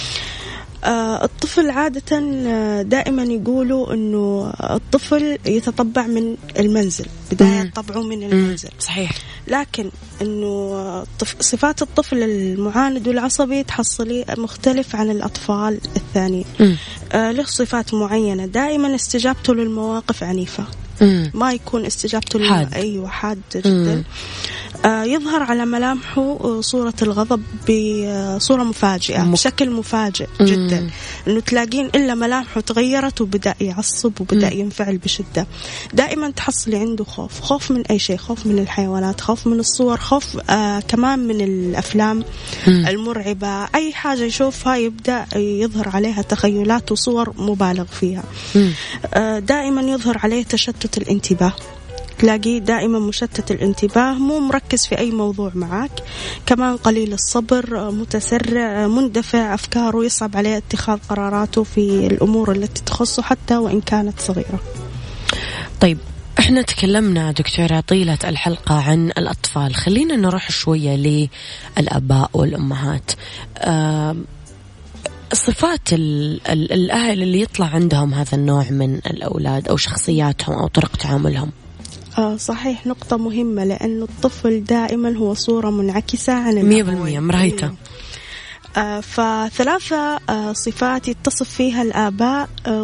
الطفل 1.24 1.70
عادة 1.70 2.18
آه، 2.48 2.82
دائما 2.82 3.24
يقولوا 3.24 3.94
إنه 3.94 4.54
الطفل 4.64 5.38
يتطبع 5.46 6.08
من 6.08 6.36
المنزل 6.60 7.06
بداية. 7.32 7.72
طبعه 7.76 8.02
من. 8.02 8.24
المنزل 8.24 8.70
صحيح 8.80 9.12
لكن 9.48 9.92
إنه 10.22 11.04
صفات 11.40 11.82
الطفل 11.82 12.24
المعاند 12.24 13.08
والعصبي 13.08 13.64
تحصلي 13.64 14.26
مختلف 14.38 14.96
عن 14.96 15.10
الأطفال 15.10 15.80
الثانيين. 15.96 16.46
آه 17.12 17.32
له 17.32 17.44
صفات 17.44 17.94
معينة 17.94 18.46
دائما 18.46 18.96
استجابته 18.96 19.54
للمواقف 19.54 20.24
عنيفة 20.24 20.64
مم. 21.02 21.32
ما 21.34 21.54
يكون 21.54 21.86
استجابته 21.86 22.50
حاد. 22.50 22.74
أيوه 22.74 23.08
حاد 23.08 23.42
مم. 23.56 23.62
جدا 23.62 23.94
آه 23.94 24.04
يظهر 24.86 25.44
على 25.44 25.66
ملامحه 25.66 26.22
آه، 26.42 26.62
صورة 26.62 26.94
الغضب 27.02 27.42
بصورة 27.70 28.64
مفاجئة 28.64 29.22
مك- 29.24 29.32
بشكل 29.32 29.70
مفاجئ 29.72 30.28
مم. 30.40 30.46
جدا 30.46 30.90
إنه 31.28 31.40
تلاقين 31.40 31.86
إلا 31.86 32.16
ملامحه 32.16 32.62
تغيرت 32.62 33.22
وبدأ 33.22 33.56
يعصب 33.62 34.12
وبدأ 34.22 34.54
مم. 34.54 34.60
ينفعل 34.60 34.98
بشدة 34.98 35.48
دائما 35.94 36.30
تحصلي 36.32 36.78
عنده 36.78 37.04
خوف 37.04 37.40
خوف 37.42 37.72
من 37.72 37.84
أي 37.86 38.00
شيء 38.00 38.18
خوف 38.18 38.46
من 38.46 38.60
الحيوانات 38.60 39.22
خوف 39.22 39.48
من 39.48 39.60
الصور 39.60 39.98
خوف 39.98 40.38
آه 40.50 40.80
كمان 40.80 41.20
من 41.20 41.42
الأفلام 41.42 42.24
مم. 42.68 42.88
المرعبة 42.88 43.66
أي 43.76 43.94
حاجة 43.94 44.24
يشوفها 44.24 44.76
يبدأ 44.76 45.26
يظهر 45.36 45.90
عليها 45.90 46.22
تخيلات 46.22 46.92
وصور 46.92 47.34
مبالغ 47.38 47.86
فيها. 47.86 48.24
آه، 49.14 49.40
دائما 49.40 49.82
يظهر 49.82 50.18
عليه 50.18 50.44
تشتت 50.44 50.98
الانتباه 50.98 51.54
تلاقيه 52.20 52.60
دائما 52.60 53.00
مشتت 53.00 53.52
الانتباه 53.52 54.14
مو 54.14 54.40
مركز 54.40 54.86
في 54.86 54.98
أي 54.98 55.12
موضوع 55.12 55.52
معك 55.56 55.92
كمان 56.46 56.78
قليل 56.78 57.14
الصبر 57.14 57.92
متسرع 57.92 58.88
مندفع 58.88 59.54
أفكاره 59.54 60.06
يصعب 60.06 60.38
عليه 60.38 60.58
اتخاذ 60.58 60.98
قراراته 61.10 61.64
في 61.64 62.08
الأمور 62.08 62.52
التي 62.52 62.84
تخصه 62.84 63.24
حتى 63.24 63.58
وإن 63.58 63.82
كانت 63.82 64.20
صغيرة. 64.20 64.60
طيب 65.82 65.98
إحنا 66.40 66.62
تكلمنا 66.62 67.32
دكتورة 67.32 67.80
طيلة 67.80 68.18
الحلقة 68.24 68.76
عن 68.76 69.08
الأطفال. 69.08 69.76
خلينا 69.76 70.16
نروح 70.16 70.52
شوية 70.52 71.28
للآباء 71.78 72.30
والأمهات. 72.34 73.12
آم، 73.58 74.26
صفات 75.34 75.94
ال 75.94 76.40
ال 76.48 76.74
الأهل 76.74 77.22
اللي 77.24 77.42
يطلع 77.42 77.66
عندهم 77.66 78.14
هذا 78.14 78.34
النوع 78.34 78.66
من 78.70 78.96
الأولاد 78.96 79.68
أو 79.68 79.78
شخصياتهم 79.78 80.56
أو 80.56 80.68
طرق 80.68 80.96
تعاملهم. 80.96 81.52
آه 82.20 82.38
صحيح 82.38 82.88
نقطة 82.88 83.18
مهمة 83.18 83.64
لأنه 83.64 84.04
الطفل 84.04 84.64
دائما 84.64 85.18
هو 85.18 85.34
صورة 85.34 85.70
منعكسة 85.70 86.34
عن 86.34 86.54
مية 86.56 86.62
الأبوين. 86.62 86.86
بالمية 86.86 87.20
مرايته. 87.20 87.64
أيوة. 87.66 87.76
آه، 88.78 89.00
فثلاثة 89.00 90.20
آه، 90.30 90.54
صفات 90.54 91.08
يتصف 91.08 91.50
فيها 91.50 91.82
الآباء 91.82 92.50
آه، 92.68 92.84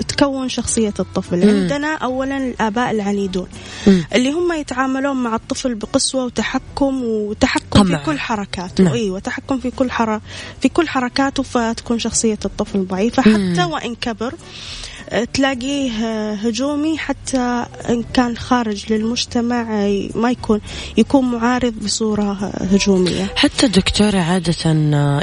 وتكون 0.00 0.48
شخصية 0.48 0.94
الطفل 1.00 1.46
مم. 1.46 1.60
عندنا 1.62 1.94
أولا 1.94 2.36
الآباء 2.36 2.90
العنيدون 2.90 3.48
مم. 3.86 4.04
اللي 4.14 4.30
هم 4.32 4.52
يتعاملون 4.52 5.16
مع 5.16 5.34
الطفل 5.34 5.74
بقسوة 5.74 6.24
وتحكم 6.24 7.04
وتحكم 7.04 7.82
طمع. 7.82 7.98
في 7.98 8.04
كل 8.04 8.18
حركاته 8.18 8.84
نعم. 8.84 8.92
أيوة 8.92 9.18
تحكم 9.18 9.58
في 9.58 9.70
كل 9.70 9.90
حر... 9.90 10.20
في 10.60 10.68
كل 10.68 10.88
حركاته 10.88 11.42
فتكون 11.42 11.98
شخصية 11.98 12.38
الطفل 12.44 12.86
ضعيفة 12.86 13.22
حتى. 13.22 13.64
وإن 13.64 13.94
كبر 13.94 14.34
آه، 14.34 14.95
تلاقيه 15.32 15.90
آه، 16.06 16.34
هجومي 16.34 16.98
حتى 16.98 17.66
إن 17.88 18.02
كان 18.14 18.36
خارج 18.36 18.92
للمجتمع 18.92 19.62
آه، 19.86 20.08
ما 20.14 20.30
يكون 20.30 20.60
يكون 20.96 21.24
معارض 21.24 21.74
بصورة 21.84 22.32
هجومية. 22.72 23.24
حتى 23.36 23.68
دكتورة 23.68 24.18
عادة 24.18 24.54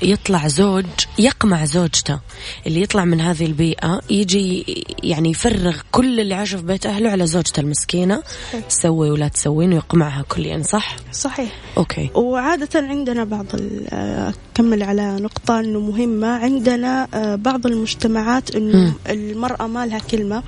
يطلع 0.03 0.47
زوج 0.47 0.85
يقمع 1.19 1.65
زوجته. 1.65 2.19
اللي 2.67 2.81
يطلع 2.81 3.05
من 3.05 3.21
هذه 3.21 3.45
البيئة 3.45 4.01
يجي 4.09 4.65
يعني 5.03 5.29
يفرغ 5.29 5.77
كل 5.91 6.19
اللي 6.19 6.33
عاشه 6.33 6.57
في 6.57 6.63
بيت 6.63 6.85
أهله 6.85 7.09
على 7.09 7.27
زوجته 7.27 7.59
المسكينة. 7.59 8.23
تسوي 8.69 9.11
ولا 9.11 9.27
تسوين 9.27 9.73
ويقمعها 9.73 10.21
كليا 10.29 10.63
صح؟ 10.63 10.95
صحيح. 11.11 11.51
أوكي. 11.77 12.09
وعادة 12.15 12.69
عندنا 12.87 13.23
بعض 13.23 13.45
ال- 13.53 14.33
أكمل 14.53 14.83
على 14.83 15.15
نقطة 15.19 15.59
أنه 15.59 15.79
مهمة. 15.79 16.27
عندنا 16.27 17.07
بعض 17.35 17.65
المجتمعات 17.67 18.55
أنه. 18.55 18.93
المرأة 19.09 19.67
ما 19.73 19.85
لها 19.85 19.99
كلمة 19.99 20.43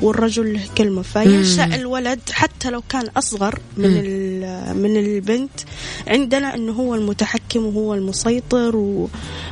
والرجل 0.00 0.52
له 0.52 0.60
كلمة. 0.78 1.02
فينشأ 1.02 1.64
الولد 1.64 2.20
حتى 2.30 2.70
لو 2.70 2.82
كان 2.88 3.08
أصغر 3.16 3.60
من 3.76 4.35
من 4.72 4.96
البنت 4.96 5.50
عندنا 6.08 6.54
أنه 6.54 6.72
هو 6.72 6.94
المتحكم 6.94 7.66
وهو 7.66 7.94
المسيطر 7.94 8.76
و 8.76 9.08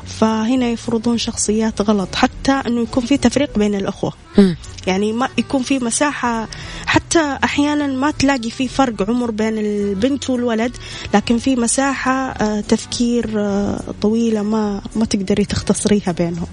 فهنا 0.07 0.67
يفرضون 0.67 1.19
شخصيات 1.19 1.81
غلط 1.81 2.15
حتى 2.15 2.53
أنه 2.53 2.83
يكون 2.83 3.07
في 3.07 3.17
تفريق 3.17 3.59
بين 3.59 3.75
الأخوة. 3.75 4.13
مم. 4.39 4.57
يعني 4.87 5.13
ما 5.13 5.29
يكون 5.39 5.63
في 5.63 5.79
مساحة 5.79 6.49
حتى 6.87 7.39
أحيانا 7.45 7.87
ما 7.87 8.11
تلاقي 8.11 8.51
في 8.51 8.69
فرق 8.69 9.11
عمر 9.11 9.31
بين 9.31 9.59
البنت 9.59 10.31
والولد 10.31 10.77
لكن 11.15 11.39
في 11.39 11.57
مساحة 11.57 12.13
آه، 12.13 12.61
تفكير 12.61 13.31
آه، 13.37 13.81
طويلة 14.03 14.43
ما 14.43 14.83
ما 14.97 15.05
تقدري 15.05 15.45
تختصريها 15.45 16.13
بينهم. 16.13 16.47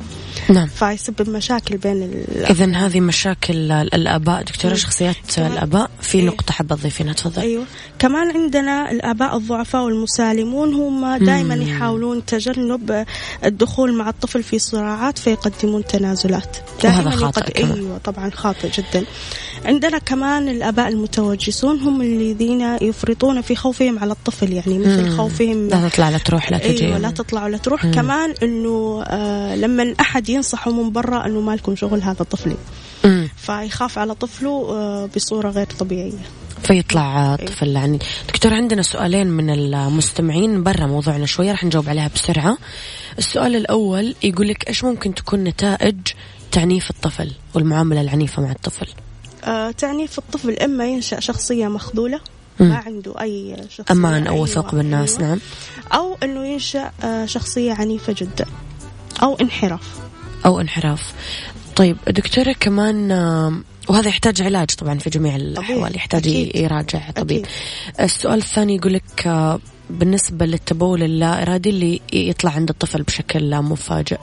نعم. 0.50 0.68
فيسبب 0.68 1.30
مشاكل 1.30 1.78
بين 1.78 2.04
ال... 2.04 2.46
إذا 2.46 2.76
هذه 2.76 3.00
مشاكل 3.00 3.72
الآباء. 3.72 4.44
دكتورة 4.44 4.72
مم. 4.72 4.78
شخصيات. 4.78 5.16
الآباء 5.38 5.90
في 6.02 6.18
إيه. 6.18 6.26
نقطة 6.26 6.54
حابة 6.54 6.76
تضيفينها 6.76 7.14
تفضل. 7.14 7.42
أيوه. 7.42 7.66
كمان 8.00 8.31
عندنا 8.36 8.92
الآباء 8.92 9.38
الضعفاء 9.38 9.84
والمسالمون 9.84 10.74
هم 10.74 11.18
دائما. 11.18 11.56
يحاولون 11.56 12.26
تجنب 12.26 13.06
الدخول 13.46 13.94
مع 13.94 14.10
الطفل 14.10 14.44
في 14.44 14.60
صراعات 14.60 15.18
فيقدمون 15.18 15.86
تنازلات 15.86 16.58
دائما 16.84 17.12
خاطئ 17.12 17.62
يقد-. 17.62 17.76
أيوه 17.76 17.98
طبعا 17.98 18.30
خاطئ 18.30 18.70
جدا 18.70 19.06
عندنا 19.66 19.98
كمان 19.98 20.50
الآباء 20.50 20.88
المتوجسون 20.88 21.80
هم 21.80 22.02
الذين 22.02 22.62
يفرطون 22.82 23.42
في 23.42 23.56
خوفهم 23.56 24.00
على 24.00 24.12
الطفل 24.12 24.54
يعني 24.54 24.80
مثل 24.80 25.10
مم. 25.10 25.18
خوفهم 25.18 25.68
لا 25.68 25.90
تطلع 25.90 26.10
لا 26.10 26.18
تروح 26.18 26.52
لا 26.52 26.58
تجي 26.58 26.86
أيوه 26.86 26.98
لا 26.98 27.12
تطلع 27.12 27.44
ولا 27.44 27.58
تروح 27.58 27.86
مم. 27.86 27.92
كمان 27.92 28.34
إنه 28.44 29.04
آه 29.08 29.56
لما 29.56 29.96
احد 30.00 30.30
ينصحه 30.30 30.72
من 30.72 30.92
برا 30.92 31.26
إنه 31.26 31.42
ما 31.42 31.56
لكم 31.56 31.76
شغل 31.76 32.02
هذا 32.02 32.24
طفلي 32.24 32.58
مم. 33.06 33.30
فيخاف 33.38 33.98
على 33.98 34.16
طفله 34.16 34.68
آه 34.70 35.10
بصورة 35.16 35.50
غير 35.50 35.68
طبيعية 35.80 36.41
فيطلع 36.64 37.36
طفل 37.36 37.68
يعني 37.68 38.00
دكتور 38.28 38.54
عندنا 38.54 38.82
سؤالين 38.82 39.28
من 39.28 39.50
المستمعين 39.50 40.64
برا 40.64 40.86
موضوعنا 40.86 41.26
شوية 41.26 41.52
راح 41.52 41.64
نجاوب 41.64 41.90
عليها 41.90 42.10
بسرعة. 42.16 42.58
السؤال 43.18 43.56
الأول 43.56 44.16
يقول 44.24 44.48
لك 44.48 44.68
إيش 44.68 44.84
ممكن 44.84 45.16
تكون 45.16 45.44
نتائج 45.44 45.98
تعنيف 46.52 46.90
الطفل 46.90 47.32
والمعاملة 47.54 48.02
العنيفة 48.02 48.42
مع 48.42 48.52
الطفل؟ 48.52 48.88
آه، 49.44 49.72
تعنيف 49.72 50.18
الطفل 50.18 50.60
إما 50.60 50.86
ينشأ 50.88 51.20
شخصية 51.20 51.68
مخذولة. 51.68 52.20
ما 52.60 52.76
عنده 52.76 53.22
أي 53.22 53.56
شخصية 53.70 53.94
أمان 53.94 54.28
أو 54.28 54.44
وثوق 54.44 54.76
بالناس 54.76 55.18
أيوة. 55.18 55.30
نعم. 55.30 55.40
أو 55.94 56.18
أنه 56.24 56.48
ينشأ 56.48 56.92
آه، 57.04 57.26
شخصية 57.26 57.74
عنيفة 57.74 58.16
جدا 58.18 58.46
أو 59.24 59.36
انحراف. 59.36 60.00
أو 60.46 60.60
انحراف. 60.60 61.14
طيب 61.76 61.98
دكتورة 62.08 62.56
كمان 62.60 63.12
وهذا 63.90 64.10
يحتاج 64.10 64.42
علاج 64.42 64.68
طبعا 64.68 65.00
في 65.00 65.10
جميع 65.10 65.36
الأحوال 65.36 65.96
يحتاج 65.96 66.28
أكيد. 66.28 66.56
يراجع 66.56 67.12
طبيب 67.12 67.40
أكيد. 67.40 67.48
السؤال 68.00 68.38
الثاني 68.40 68.76
يقول 68.76 68.94
لك 68.94 69.28
آه، 69.28 69.60
بالنسبة 69.90 70.46
للتبول 70.46 71.04
اللا 71.04 71.42
إرادي 71.42 71.70
اللي 71.70 72.02
يطلع 72.14 72.52
عند 72.52 72.70
الطفل 72.70 73.04
بشكل 73.04 73.50
لا 73.50 73.62
مفاجئ 73.62 74.20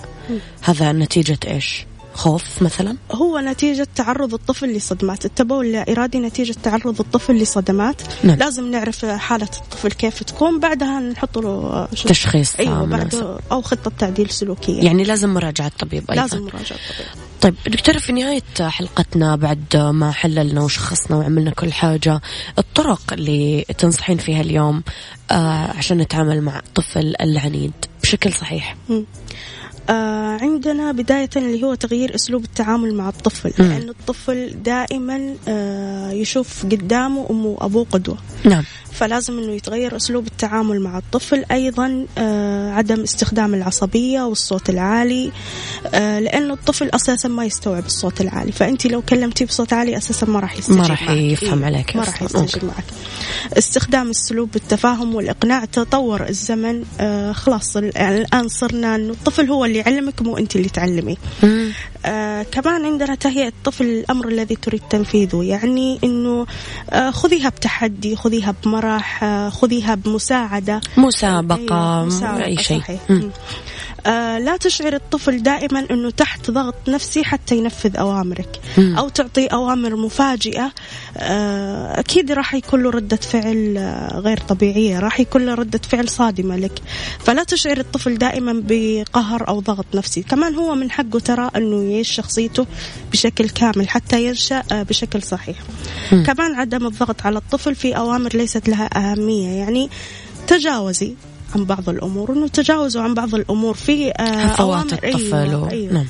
هذا 0.62 0.92
نتيجة 0.92 1.38
إيش 1.46 1.86
خوف 2.18 2.62
مثلا؟ 2.62 2.96
هو 3.12 3.38
نتيجة 3.38 3.88
تعرض 3.94 4.34
الطفل 4.34 4.76
لصدمات. 4.76 5.24
التبول 5.24 5.66
اللا 5.66 5.92
إرادي 5.92 6.18
نتيجة 6.18 6.56
تعرض 6.62 7.00
الطفل 7.00 7.34
لصدمات؟ 7.34 8.02
نعم. 8.24 8.38
لازم 8.38 8.70
نعرف 8.70 9.04
حالة 9.04 9.48
الطفل 9.56 9.92
كيف 9.92 10.22
تكون 10.22 10.60
بعدها 10.60 11.00
نحط 11.00 11.38
له 11.38 11.86
تشخيص 11.86 12.56
أيوة. 12.56 12.84
بعد 12.86 13.38
أو 13.52 13.62
خطة 13.62 13.92
تعديل 13.98 14.30
سلوكية. 14.30 14.82
يعني 14.82 15.04
لازم 15.04 15.34
مراجعة 15.34 15.72
طبيب 15.78 16.10
أيضا. 16.10 16.22
لازم 16.22 16.38
مراجعة 16.42 16.78
طبيب 16.78 17.08
طيب 17.40 17.54
دكتورة 17.66 17.98
في 17.98 18.12
نهاية 18.12 18.42
حلقتنا 18.60 19.36
بعد 19.36 19.76
ما 19.76 20.10
حللنا 20.10 20.60
وشخصنا 20.60 21.16
وعملنا 21.16 21.50
كل 21.50 21.72
حاجة 21.72 22.20
الطرق 22.58 23.12
اللي 23.12 23.64
تنصحين 23.78 24.16
فيها 24.16 24.40
اليوم 24.40 24.82
آه 25.30 25.72
عشان 25.76 25.98
نتعامل 25.98 26.42
مع 26.42 26.58
الطفل 26.58 27.14
العنيد 27.20 27.72
بشكل 28.02 28.32
صحيح؟ 28.32 28.76
مم. 28.88 29.04
آه 29.88 30.38
عندنا 30.40 30.92
بداية 30.92 31.30
اللي 31.36 31.62
هو 31.62 31.74
تغيير 31.74 32.14
أسلوب 32.14 32.44
التعامل 32.44 32.94
مع 32.94 33.08
الطفل. 33.08 33.52
مم. 33.58 33.68
لأن 33.68 33.88
الطفل 33.88 34.62
دائما 34.62 35.34
آه 35.48 36.10
يشوف 36.10 36.66
قدامه 36.66 37.26
أمه 37.30 37.46
وأبوه 37.46 37.86
قدوة. 37.92 38.16
نعم. 38.44 38.64
فلازم 38.92 39.38
إنه 39.38 39.52
يتغير 39.52 39.96
أسلوب 39.96 40.26
التعامل 40.26 40.80
مع 40.80 40.98
الطفل. 40.98 41.44
أيضا 41.52 42.06
آه 42.18 42.72
عدم 42.72 43.00
استخدام 43.02 43.54
العصبية 43.54 44.22
والصوت 44.22 44.70
العالي 44.70 45.32
آه 45.94 46.18
لأنه 46.20 46.54
الطفل 46.54 46.90
أساسا 46.94 47.28
ما 47.28 47.44
يستوعب 47.44 47.86
الصوت 47.86 48.20
العالي. 48.20 48.52
فانت 48.52 48.86
لو 48.86 49.02
كلمتيه 49.02 49.44
بصوت 49.46 49.72
عالي 49.72 49.96
أساسا 49.96 50.26
ما 50.26 50.40
راح 50.40 50.58
يستجيب 50.58 50.78
ما 50.78 50.86
راح. 50.86 51.10
يفهم 51.10 51.58
إيه، 51.58 51.66
عليك 51.66 51.96
ما. 51.96 52.02
راح 52.04 52.22
يستجيب 52.22 52.64
معك. 52.64 52.84
استخدام 53.58 54.10
أسلوب 54.10 54.56
التفاهم 54.56 55.14
والإقناع. 55.14 55.64
تطور 55.64 56.28
الزمن. 56.28 56.84
آه 57.00 57.32
خلاص 57.32 57.76
ال- 57.76 57.98
الآن 57.98 58.48
صرنا 58.48 58.94
إنه 58.96 59.12
الطفل 59.12 59.50
هو 59.50 59.64
اللي 59.64 59.77
يعلمك 59.78 60.22
مو 60.22 60.36
أنت 60.38 60.56
اللي 60.56 60.68
تعلميه 60.68 61.16
مم. 61.42 61.72
آه 62.06 62.42
كمان 62.42 62.84
عندنا 62.84 63.14
تهيئة 63.14 63.48
الطفل 63.48 63.84
الأمر 63.84 64.28
الذي 64.28 64.56
تريد 64.56 64.82
تنفيذه 64.90 65.42
يعني 65.42 65.98
أنه 66.04 66.46
آه 66.90 67.10
خذيها 67.10 67.48
بتحدي 67.48 68.16
خذيها 68.16 68.54
بمرح 68.64 69.24
آه 69.24 69.48
خذيها 69.48 69.94
بمساعدة. 69.94 70.80
مسابقة 70.96 71.56
أيوة، 71.98 72.04
مساعدة، 72.04 72.44
أي 72.44 72.56
شيء. 72.56 72.82
آه 74.08 74.38
لا 74.38 74.56
تشعر 74.56 74.94
الطفل 74.94 75.42
دائما 75.42 75.86
إنه 75.90 76.10
تحت 76.10 76.50
ضغط 76.50 76.74
نفسي 76.88 77.24
حتى 77.24 77.56
ينفذ 77.56 77.96
أوامرك 77.96 78.60
مم. 78.78 78.98
أو 78.98 79.08
تعطيه 79.08 79.48
أوامر 79.48 79.96
مفاجئة. 79.96 80.72
آه 81.16 82.00
أكيد 82.00 82.32
راح 82.32 82.54
يكون 82.54 82.82
له 82.82 82.90
ردة 82.90 83.16
فعل 83.16 83.74
آه 83.78 84.18
غير 84.18 84.38
طبيعية 84.40 84.98
راح 84.98 85.20
يكون 85.20 85.46
له 85.46 85.54
ردة 85.54 85.80
فعل 85.88 86.08
صادمة 86.08 86.56
لك. 86.56 86.82
فلا 87.18 87.44
تشعر 87.44 87.78
الطفل 87.78 88.18
دائما 88.18 88.62
بقهر 88.68 89.48
أو 89.48 89.60
ضغط 89.60 89.86
نفسي. 89.94 90.22
كمان 90.22 90.54
هو 90.54 90.74
من 90.74 90.90
حقه 90.90 91.18
ترى 91.18 91.50
إنه 91.56 91.92
يعيش 91.92 92.10
شخصيته 92.10 92.66
بشكل 93.12 93.48
كامل 93.48 93.88
حتى 93.88 94.24
ينشأ 94.24 94.62
آه 94.72 94.82
بشكل 94.82 95.22
صحيح. 95.22 95.56
مم. 96.12 96.22
كمان 96.22 96.54
عدم 96.54 96.86
الضغط 96.86 97.26
على 97.26 97.38
الطفل 97.38 97.74
في 97.74 97.96
أوامر 97.96 98.30
ليست 98.36 98.68
لها 98.68 98.90
أهمية. 98.96 99.48
يعني 99.48 99.90
تجاوزي 100.46 101.14
عن 101.54 101.64
بعض 101.64 101.88
الأمور 101.88 102.32
إنه 102.32 102.48
تجاوزوا 102.48 103.02
عن 103.02 103.14
بعض 103.14 103.34
الأمور 103.34 103.74
في 103.74 104.10
آه 104.10 104.22
هفوات 104.22 104.90
أوامر- 104.94 105.04
الطفل 105.04 105.34
أيوة. 105.36 105.70
أيوة. 105.70 105.92
نعم 105.92 106.06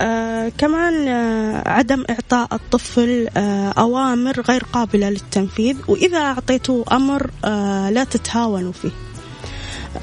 آه 0.00 0.52
كمان 0.58 1.08
آه 1.08 1.68
عدم 1.68 2.04
إعطاء 2.10 2.48
الطفل 2.54 3.28
آه 3.36 3.68
أوامر 3.78 4.40
غير 4.40 4.64
قابلة 4.72 5.10
للتنفيذ 5.10 5.76
وإذا 5.88 6.18
أعطيته 6.18 6.84
أمر 6.92 7.30
آه 7.44 7.90
لا 7.90 8.04
تتهاونوا 8.04 8.72
فيه 8.72 8.90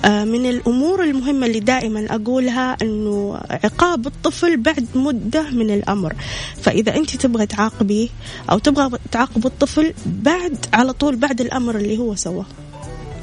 آه 0.05 0.23
من 0.23 0.49
الأمور 0.49 1.03
المهمة 1.03 1.45
اللي 1.47 1.59
دائما 1.59 2.05
أقولها 2.15 2.77
أنه 2.81 3.39
عقاب 3.49 4.07
الطفل 4.07 4.57
بعد 4.57 4.85
مدة 4.95 5.49
من 5.49 5.71
الأمر 5.73 6.13
فإذا 6.61 6.95
أنت 6.95 7.15
تبغى 7.15 7.45
تعاقبيه 7.45 8.09
أو 8.51 8.57
تبغى 8.59 8.99
تعاقب 9.11 9.45
الطفل 9.45 9.93
بعد 10.05 10.57
على 10.73 10.93
طول 10.93 11.15
بعد 11.15 11.41
الأمر 11.41 11.75
اللي 11.75 11.97
هو 11.97 12.15
سواه 12.15 12.45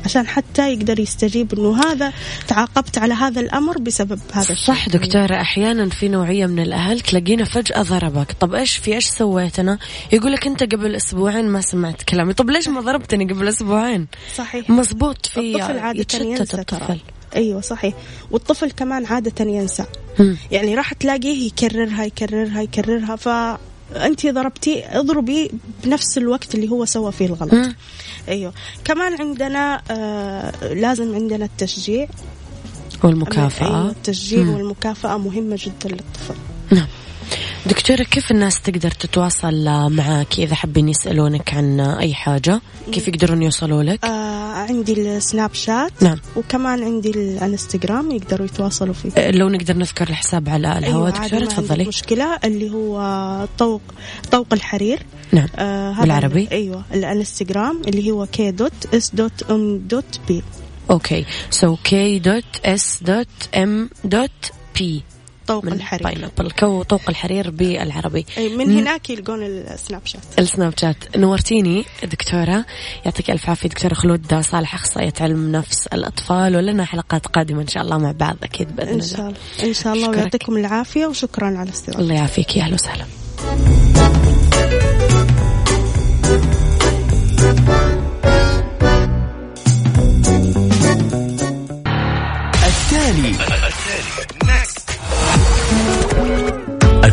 عشان 0.09 0.27
حتى 0.27 0.73
يقدر 0.73 1.01
يستجيب 1.01 1.55
إنه 1.55 1.81
هذا 1.81 2.13
تعاقبت 2.49 2.99
على 2.99 3.15
هذا 3.15 3.41
الأمر 3.41 3.79
بسبب 3.79 4.21
هذا 4.33 4.53
الشيء. 4.53 4.67
صح 4.75 4.89
دكتورة 4.89 5.41
أحيانا 5.41 5.89
في 5.89 6.09
نوعية 6.09 6.47
من 6.47 6.59
الأهل 6.59 7.01
تلاقينا 7.01 7.45
فجأة 7.45 7.83
ضربك. 7.83 8.33
طب 8.41 8.55
إيش 8.55 8.77
في 8.77 8.95
إيش 8.95 9.07
سويت 9.07 9.59
أنا 9.59 9.79
يقول 10.13 10.33
لك 10.33 10.47
أنت 10.47 10.63
قبل 10.63 10.97
أسبوعين 10.97 11.49
ما 11.49 11.61
سمعت 11.61 12.03
كلامي. 12.03 12.35
طب 12.35 12.51
ليش 12.51 12.69
ما 12.69 12.81
ضربتني 12.81 13.25
قبل 13.25 13.49
أسبوعين؟ 13.49 14.07
صحيح. 14.37 14.71
مزبوط 14.71 15.27
في 15.27 15.41
الطفل 15.41 15.79
عادة 15.79 16.01
يتشتت 16.01 16.25
ينسى 16.25 16.61
الطفل. 16.61 16.87
ترى 16.87 17.01
أيوه 17.37 17.61
صحيح. 17.61 17.95
والطفل 18.31 18.71
كمان 18.71 19.07
عادة 19.07 19.45
ينسى. 19.45 19.85
مم. 20.19 20.37
يعني 20.51 20.75
راح 20.75 20.93
تلاقيه 20.93 21.47
يكررها 21.47 22.05
يكررها 22.05 22.63
يكررها. 22.63 23.59
فأنت 23.95 24.27
ضربتي 24.27 24.85
اضربي 24.87 25.51
بنفس 25.85 26.19
الوقت 26.19 26.55
اللي 26.55 26.71
هو 26.71 26.85
سوى 26.85 27.13
فيه 27.13 27.27
الغلط. 27.27 27.75
أيوه. 28.29 28.53
كمان 28.85 29.21
عندنا 29.21 29.83
آه 29.91 30.75
لازم 30.75 31.15
عندنا 31.15 31.45
التشجيع. 31.45 32.09
والمكافأة. 33.05 33.67
أيوة 33.67 33.91
التشجيع. 33.91 34.49
والمكافأة 34.49 35.19
مهمة 35.19 35.59
جدا 35.61 35.89
للطفل. 35.89 36.35
نعم. 36.71 36.87
دكتورة 37.69 38.03
كيف 38.03 38.31
الناس 38.31 38.61
تقدر 38.61 38.91
تتواصل 38.91 39.65
معك 39.91 40.39
إذا 40.39 40.55
حابين 40.55 40.89
يسألونك 40.89 41.55
عن 41.55 41.81
أي 41.81 42.15
حاجة؟ 42.15 42.61
كيف 42.93 43.09
يقدرون 43.09 43.43
يوصلوا 43.43 43.83
لك؟ 43.83 44.05
آه 44.05 44.53
عندي 44.53 44.93
السناب 44.93 45.55
شات. 45.55 46.03
نعم. 46.03 46.19
وكمان 46.37 46.83
عندي 46.85 47.11
الانستغرام 47.11 48.11
يقدروا 48.11 48.47
يتواصلوا 48.47 48.95
فيه. 48.95 49.11
أه، 49.17 49.31
لو 49.31 49.49
نقدر 49.49 49.77
نذكر 49.77 50.09
الحساب 50.09 50.49
على 50.49 50.79
الهواء 50.79 51.13
عادي، 51.13 51.37
دكتورة 51.37 51.45
تفضلي. 51.51 51.85
مشكلة 51.85 52.39
اللي 52.45 52.71
هو 52.71 53.47
طوق 53.59 53.83
طوق 54.31 54.47
الحرير. 54.53 54.99
نعم. 55.33 55.49
آه 55.57 56.01
بالعربي؟ 56.01 56.43
ال- 56.43 56.51
أيوه 56.51 56.85
الانستغرام 56.95 57.83
اللي 57.89 58.11
هو 58.11 58.27
K 58.27 58.51
dot 58.51 58.95
S 58.95 59.11
dot 59.15 59.43
M 59.51 59.79
dot 59.79 60.21
B 60.29 60.43
okay. 60.91 61.25
So 61.51 61.77
K 61.77 62.19
dot 62.19 62.45
S 62.65 62.99
dot 63.03 63.55
M 63.57 63.91
dot 64.05 64.31
B 64.79 65.03
طوق 65.49 65.65
من 65.65 65.73
الحرير. 65.73 66.03
pineapple 66.03 66.51
كو 66.51 66.83
طوق 66.83 67.01
الحرير 67.09 67.51
بالعربي. 67.51 68.27
من 68.39 68.79
هناك 68.79 69.11
يلقون 69.11 69.43
السناب 69.43 70.01
شات 70.05 70.21
السناب 70.39 70.73
شات 70.81 71.17
نورتيني 71.17 71.85
دكتورة 72.03 72.65
يعطيك 73.05 73.31
ألف 73.31 73.49
عافية 73.49 73.69
دكتورة 73.69 73.95
خلود 73.95 74.35
صالح 74.41 74.75
أخصائية 74.75 75.13
علم 75.21 75.53
نفس 75.53 75.87
الأطفال 75.87 76.57
ولنا 76.57 76.85
حلقات 76.85 77.27
قادمة 77.27 77.63
إن 77.63 77.67
شاء 77.67 77.83
الله 77.83 77.99
مع 77.99 78.13
بعض 78.13 78.37
أكيد 78.43 78.77
بإذن 78.77 78.89
إن 78.89 78.95
الله. 78.95 79.07
شاء 79.07 79.21
الله. 79.21 79.37
إن 79.65 79.75
شاء 79.75 79.93
الله. 79.93 80.09
ويعطيكم 80.11 80.57
العافية 80.57 81.07
وشكرا 81.07 81.47
على 81.47 81.63
الاستضافة. 81.63 82.01
الله 82.01 82.15
يعافيك. 82.15 82.57
يا 82.57 82.63
أهلا 82.63 82.75
وسهلا. 82.75 83.05
التالي 92.69 93.48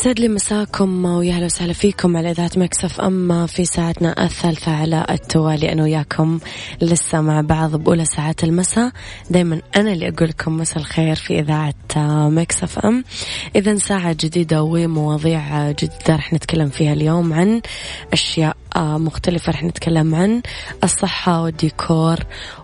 يسعد 0.00 0.20
لي 0.20 0.28
مساكم 0.28 1.04
ويا 1.04 1.32
أهلا 1.34 1.44
وسهلا 1.44 1.72
فيكم 1.72 2.16
على 2.16 2.30
إذاعة 2.30 2.50
ميكس 2.56 2.91
اف 2.91 3.00
ام 3.00 3.46
في 3.46 3.64
ساعتنا 3.64 4.24
الثالثة 4.24 4.72
على 4.72 5.06
التوالي. 5.10 5.72
أنا 5.72 5.82
وياكم 5.82 6.38
لسه 6.82 7.20
مع 7.20 7.40
بعض 7.40 7.76
بأولى 7.76 8.04
ساعات 8.04 8.44
المساء. 8.44 8.92
دائما 9.30 9.60
أنا 9.76 9.92
اللي 9.92 10.08
أقول 10.08 10.28
لكم 10.28 10.56
مساء 10.56 10.78
الخير 10.78 11.14
في 11.14 11.38
إذاعة 11.40 11.74
ميكس 12.28 12.68
اف 12.68 12.78
ام. 12.78 13.04
اذا 13.56 13.76
ساعة 13.76 14.16
جديدة 14.20 14.62
ومواضيع 14.62 15.70
جديدة 15.70 16.16
رح 16.16 16.32
نتكلم 16.32 16.68
فيها 16.68 16.92
اليوم 16.92 17.32
عن 17.32 17.60
أشياء 18.12 18.56
آه، 18.67 18.67
مختلفة 18.78 19.52
رح 19.52 19.64
نتكلم 19.64 20.14
عن 20.14 20.42
الصحة 20.84 21.42
والديكور 21.42 22.18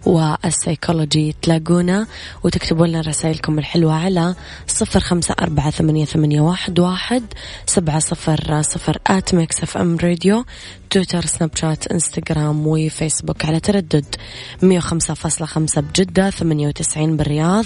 والسيكولوجي. 0.07 1.35
تلاقونا 1.43 2.07
وتكتبوا 2.45 2.87
لنا 2.87 3.01
رسائلكم 3.01 3.59
الحلوة 3.59 3.95
على 3.95 4.35
صفر 4.67 5.01
خمسة 5.01 5.35
أربعة 5.41 5.71
ثمانية, 5.71 6.05
ثمانية 6.05 6.41
واحد, 6.41 6.81
واحد 6.81 7.23
سبعة 7.67 7.99
صفر 7.99 8.63
صفر 8.63 8.99
at 9.07 9.35
ميكس 9.35 9.63
إف 9.63 9.77
إم 9.77 9.97
راديو 9.97 10.45
تويتر 10.91 11.27
سناب 11.27 11.51
شات 11.57 11.87
إنستغرام 11.87 12.67
وفيسبوك 12.67 13.45
على 13.45 13.61
تردد 13.61 14.17
105.5 14.63 15.81
بجدة 15.81 16.31
98 16.31 17.17
بالرياض. 17.17 17.65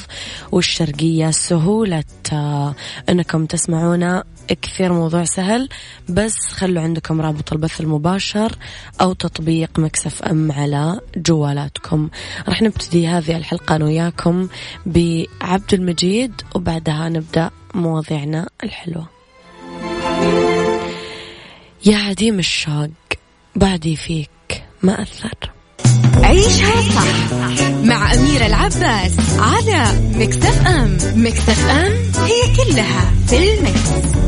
والشرقية 0.52 1.30
سهولة 1.30 2.04
آه، 2.32 2.74
إنكم 3.08 3.46
تسمعونا 3.46 4.24
كثير 4.54 4.92
موضوع 4.92 5.24
سهل 5.24 5.68
بس 6.08 6.34
خلوا 6.52 6.82
عندكم 6.82 7.20
رابط 7.20 7.52
البث 7.52 7.80
المباشر 7.80 8.56
أو 9.00 9.12
تطبيق 9.12 9.78
ميكس 9.78 10.13
اف 10.13 10.22
ام 10.22 10.52
على 10.52 11.00
جوالاتكم. 11.16 12.08
راح 12.48 12.62
نبتدي 12.62 13.08
هذه 13.08 13.36
الحلقة 13.36 13.76
أنا 13.76 13.84
وياكم 13.84 14.48
بعبد 14.86 15.74
المجيد 15.74 16.32
وبعدها 16.54 17.08
نبدأ 17.08 17.50
مواضيعنا 17.74 18.48
الحلوة. 18.64 19.08
يا 21.86 21.96
عديم 21.96 22.38
الشوق 22.38 22.90
بعدي 23.56 23.96
فيك 23.96 24.30
ما 24.82 25.02
أثر. 25.02 25.52
عيشها 26.22 26.82
صح 26.82 27.32
مع 27.84 28.14
أميرة 28.14 28.46
العباس 28.46 29.12
على 29.38 30.10
ميكس 30.14 30.56
اف 30.56 30.66
ام. 30.66 30.98
ميكس 31.16 31.56
اف 31.56 31.66
ام 31.66 32.56
it's 32.56 32.88
all 32.88 33.12
in 33.26 33.54
the 33.54 33.86
mix. 33.86 34.27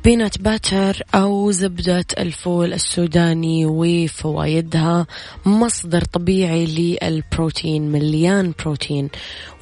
البينات 0.00 0.38
باتر 0.38 1.02
أو 1.14 1.50
زبدة 1.50 2.04
الفول 2.18 2.72
السوداني 2.72 3.66
وفوائدها 3.66 5.06
مصدر 5.46 6.04
طبيعي 6.04 6.66
للبروتين 6.66 7.92
مليان 7.92 8.52
بروتين. 8.58 9.08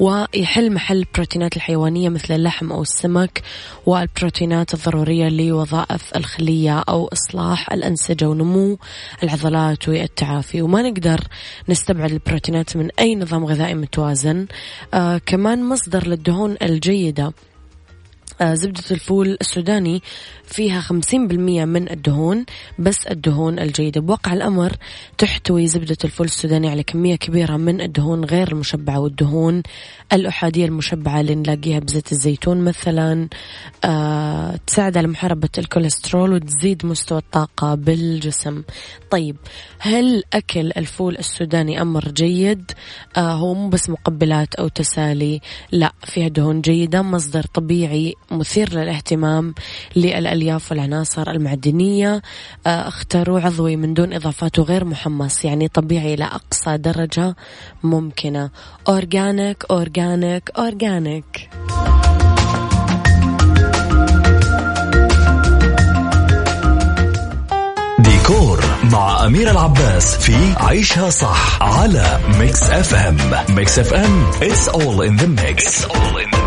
ويحل 0.01 0.72
محل 0.72 0.99
البروتينات 0.99 1.57
الحيوانية 1.57 2.09
مثل 2.09 2.34
اللحم 2.34 2.72
أو 2.72 2.82
السمك 2.82 3.43
والبروتينات 3.86 4.74
الضرورية 4.74 5.28
لوظائف 5.28 6.16
الخلية 6.16 6.78
أو 6.78 7.09
إصلاح 7.12 7.72
الأنسجة 7.72 8.28
ونمو 8.28 8.78
العضلات 9.22 9.89
والتعافي. 9.89 10.62
وما 10.62 10.82
نقدر 10.82 11.20
نستبعد 11.68 12.12
البروتينات 12.12 12.76
من 12.76 12.89
أي 12.99 13.14
نظام 13.14 13.45
غذائي 13.45 13.74
متوازن. 13.74 14.47
آه 14.95 15.20
كمان 15.26 15.68
مصدر 15.68 16.07
للدهون 16.07 16.57
الجيدة. 16.62 17.32
زبدة 18.43 18.83
الفول 18.91 19.39
السوداني 19.41 20.03
فيها 20.45 20.81
50% 20.81 21.14
من 21.64 21.91
الدهون 21.91 22.45
بس 22.79 23.07
الدهون 23.07 23.59
الجيدة. 23.59 24.01
بواقع 24.01 24.33
الأمر 24.33 24.76
تحتوي 25.18 25.66
زبدة 25.66 25.97
الفول 26.05 26.26
السوداني 26.26 26.70
على 26.70 26.83
كمية 26.83 27.16
كبيرة 27.16 27.57
من 27.57 27.81
الدهون 27.81 28.24
غير 28.24 28.53
المشبعة 28.53 29.01
والدهون 29.01 29.62
الأحادية 30.12 30.64
المشبعة 30.64 31.20
اللي 31.20 31.35
نلاقيها 31.35 31.79
بزيت 31.79 32.12
الزيتون 32.12 32.61
مثلا 32.64 33.29
آه 33.85 34.57
تساعد 34.66 34.97
على 34.97 35.07
محاربة 35.07 35.49
الكوليسترول 35.59 36.33
وتزيد 36.33 36.87
مستوى 36.87 37.18
الطاقة 37.18 37.74
بالجسم. 37.74 38.62
طيب 39.11 39.37
هل 39.79 40.22
أكل 40.33 40.72
الفول 40.76 41.16
السوداني 41.16 41.83
أمر 41.83 42.09
جيد؟ 42.09 42.72
آه 43.16 43.33
هو 43.33 43.55
مو 43.55 43.68
بس 43.68 43.91
مقبلات 43.91 44.55
أو 44.55 44.68
تسالي 44.68 45.41
لا 45.72 45.93
فيها 46.05 46.29
دهون 46.29 46.61
جيدة 46.61 47.03
مصدر 47.03 47.43
طبيعي 47.43 48.14
مثير 48.30 48.72
للاهتمام 48.72 49.54
للألياف 49.96 50.70
والعناصر 50.70 51.30
المعدنية. 51.30 52.22
آه، 52.66 52.88
اختاروا 52.88 53.40
عضوي 53.40 53.76
من 53.76 53.94
دون 53.94 54.12
إضافات 54.12 54.58
وغير 54.58 54.84
محمص 54.84 55.44
يعني 55.44 55.68
طبيعي 55.68 56.14
إلى 56.14 56.24
أقصى 56.24 56.76
درجة 56.76 57.36
ممكنة. 57.82 58.50
organic 58.88 59.64
organic 59.70 60.51
organic. 60.59 61.49
ديكور 67.98 68.64
مع 68.92 69.26
أميرة 69.26 69.51
العباس 69.50 70.16
في 70.16 70.54
عيشها 70.56 71.10
صح 71.10 71.62
على 71.62 72.20
ميكس 72.38 72.62
اف 72.62 72.94
ام 72.94 73.16
ميكس 73.48 73.78
اف 73.78 73.94
ام 73.94 74.30
it's 74.32 74.68
all 74.68 75.02
in 75.02 75.16
the 75.16 75.26
mix, 75.26 75.64
it's 75.64 75.84
all 75.84 76.16
in 76.18 76.30
the 76.30 76.36
mix. 76.36 76.38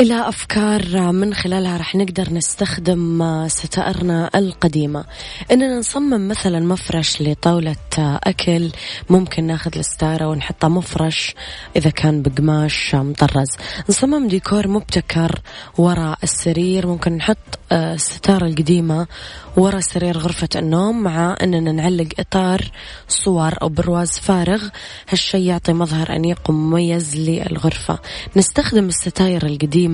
إلى 0.00 0.28
أفكار 0.28 1.12
من 1.12 1.34
خلالها 1.34 1.76
رح 1.76 1.94
نقدر 1.94 2.32
نستخدم 2.32 3.24
ستائرنا 3.48 4.30
القديمة. 4.34 5.04
إننا 5.50 5.78
نصمم 5.78 6.28
مثلا 6.28 6.60
مفرش 6.60 7.22
لطاولة 7.22 7.76
أكل 7.98 8.70
ممكن 9.10 9.44
ناخذ 9.44 9.78
الستارة 9.78 10.28
ونحطها 10.28 10.68
مفرش 10.68 11.34
إذا 11.76 11.90
كان 11.90 12.22
بقماش 12.22 12.94
مطرز. 12.94 13.48
نصمم 13.88 14.28
ديكور 14.28 14.68
مبتكر 14.68 15.40
وراء 15.78 16.18
السرير 16.22 16.86
ممكن 16.86 17.12
نحط 17.12 17.58
الستارة 17.72 18.46
القديمة 18.46 19.06
ورا 19.56 19.80
سرير 19.80 20.18
غرفة 20.18 20.48
النوم 20.56 21.02
مع 21.02 21.36
أننا 21.42 21.72
نعلق 21.72 22.08
إطار 22.18 22.70
صور 23.08 23.54
أو 23.62 23.68
برواز 23.68 24.18
فارغ. 24.18 24.68
هالشي 25.08 25.44
يعطي 25.46 25.72
مظهر 25.72 26.16
أنيق 26.16 26.40
ومميز 26.48 27.16
للغرفة. 27.16 27.98
نستخدم 28.36 28.86
الستاير 28.88 29.46
القديمة 29.46 29.87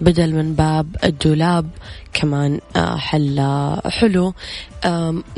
بدل 0.00 0.34
من 0.34 0.54
باب 0.54 0.96
الدولاب 1.04 1.70
كمان 2.12 2.60
آه، 2.76 2.96
حل 2.96 3.40
حلو. 3.86 4.34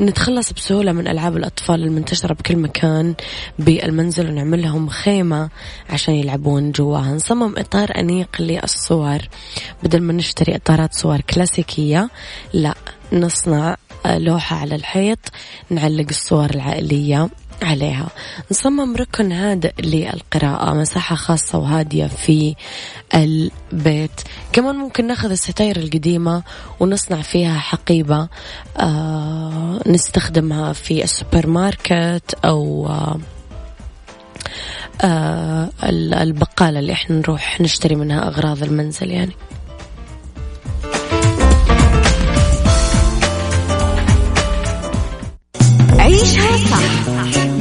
نتخلص 0.01 0.53
بسهولة 0.53 0.93
من 0.93 1.09
ألعاب 1.09 1.37
الأطفال 1.37 1.83
المنتشرة 1.83 2.35
بكل 2.35 2.57
مكان 2.57 3.15
بالمنزل 3.59 4.31
ونعمل 4.31 4.63
لهم 4.63 4.89
خيمة 4.89 5.51
عشان 5.91 6.15
يلعبون 6.15 6.73
جواها 6.73 7.15
نصمم 7.15 7.55
إطار 7.59 7.99
أنيق 7.99 8.29
للصور. 8.41 9.19
بدل 9.83 10.01
ما 10.01 10.13
نشتري 10.13 10.57
إطارات 10.57 10.95
صور 10.95 11.21
كلاسيكية 11.21 12.11
لا 12.53 12.75
نصنع 13.13 13.77
لوحة 14.07 14.57
على 14.57 14.75
الحيط 14.75 15.19
نعلق 15.71 16.07
الصور 16.11 16.51
العائلية. 16.51 17.29
عليها. 17.65 18.07
نصمم 18.51 18.97
ركن 18.97 19.33
هادئ 19.33 19.73
للقراءة 19.83 20.75
مساحة 20.75 21.17
خاصة 21.17 21.59
وهادية 21.59 22.07
في 22.07 22.55
البيت. 23.15 24.21
كمان 24.53 24.75
ممكن 24.77 25.07
ناخذ 25.07 25.31
الستاير 25.31 25.77
القديمة 25.77 26.43
ونصنع 26.81 27.23
فيها 27.23 27.59
حقيبة 27.59 28.29
آه 28.79 29.81
نستخدمها 29.87 30.73
في 30.73 31.05
السوبر 31.05 31.47
ماركت 31.47 32.35
أو 32.45 32.87
آه 32.89 33.19
آه 35.05 35.71
البقالة 36.23 36.79
اللي 36.79 36.93
إحنا 36.93 37.17
نروح 37.17 37.61
نشتري 37.61 37.95
منها 37.95 38.29
أغراض 38.29 38.63
المنزل 38.63 39.11
يعني. 39.11 39.33
عيشها 45.99 46.57
صح. 46.57 47.42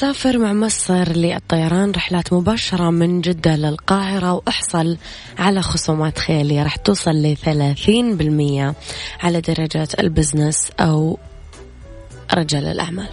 سافر 0.00 0.38
مع 0.38 0.52
مصر 0.52 1.12
للطيران 1.12 1.90
رحلات 1.90 2.32
مباشرة 2.32 2.90
من 2.90 3.20
جدة 3.20 3.56
للقاهرة 3.56 4.32
وإحصل 4.32 4.96
على 5.38 5.62
خصومات 5.62 6.18
خيالية. 6.18 6.62
راح 6.62 6.76
توصل 6.76 7.10
لثلاثين 7.10 8.16
بالمية 8.16 8.74
على 9.20 9.40
درجات 9.40 10.00
البزنس 10.00 10.70
أو 10.80 11.18
رجال 12.34 12.64
الأعمال. 12.66 13.08